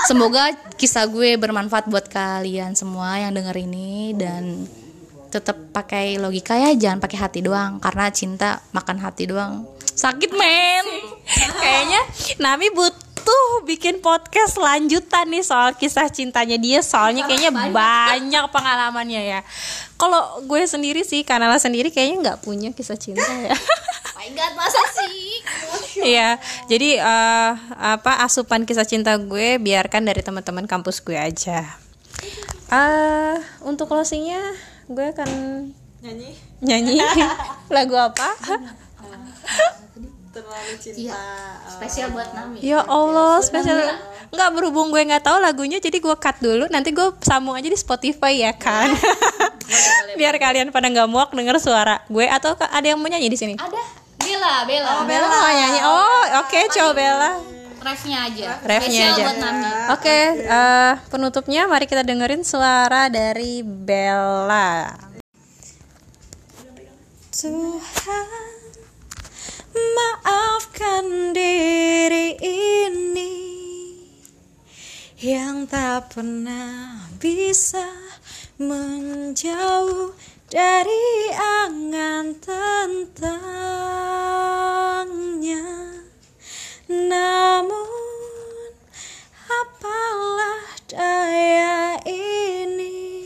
[0.09, 4.65] semoga kisah gue bermanfaat buat kalian semua yang denger ini dan
[5.29, 9.69] tetap pakai logika ya jangan pakai hati doang karena cinta makan hati doang.
[9.85, 10.85] Sakit men.
[11.61, 12.01] Kayaknya
[12.41, 12.73] Nami
[13.19, 19.39] butuh bikin podcast lanjutan nih soal kisah cintanya dia soalnya kayaknya banyak pengalamannya ya.
[19.99, 23.51] Kalau gue sendiri sih, Kanala sendiri kayaknya nggak punya kisah cinta ya.
[24.19, 25.43] my god masa sih
[25.99, 26.39] Iya,
[26.71, 31.67] jadi eh, apa asupan kisah cinta gue biarkan dari teman-teman kampus gue aja.
[32.69, 34.39] eh untuk closingnya
[34.85, 35.29] gue akan
[36.05, 37.01] nyanyi nyanyi
[37.75, 38.29] lagu apa?
[40.41, 41.21] Terlalu cinta Iya.
[41.67, 43.77] spesial buat Nami Ya Allah, spesial.
[44.29, 46.65] Nggak berhubung gue nggak tahu lagunya, jadi gue cut dulu.
[46.67, 48.93] Nanti gue sambung aja di Spotify ya kan.
[50.19, 53.53] Biar kalian pada nggak muak denger suara gue atau ada yang mau nyanyi di sini?
[53.55, 53.81] ada
[54.19, 55.79] Bella Bella Bella mau nyanyi.
[55.81, 57.31] Oh, oke, coba Bella.
[57.79, 59.23] refnya aja Refnya spesial aja.
[59.23, 64.91] buat Nami Oke, eh, penutupnya mari kita dengerin suara dari Bella.
[67.31, 68.27] Tuhan
[69.97, 73.35] maafkan diri ini
[75.19, 77.91] yang tak pernah bisa
[78.59, 80.15] menjauh
[80.49, 83.19] dari angan tentangnya.
[86.89, 88.71] Namun
[89.45, 93.18] apalah daya ini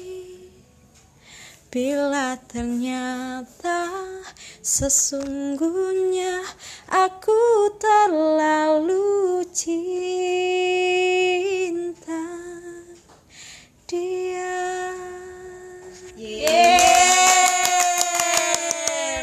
[1.74, 3.90] Bila ternyata
[4.62, 6.46] sesungguhnya
[6.86, 9.82] aku terlalu cinta
[13.90, 14.54] dia.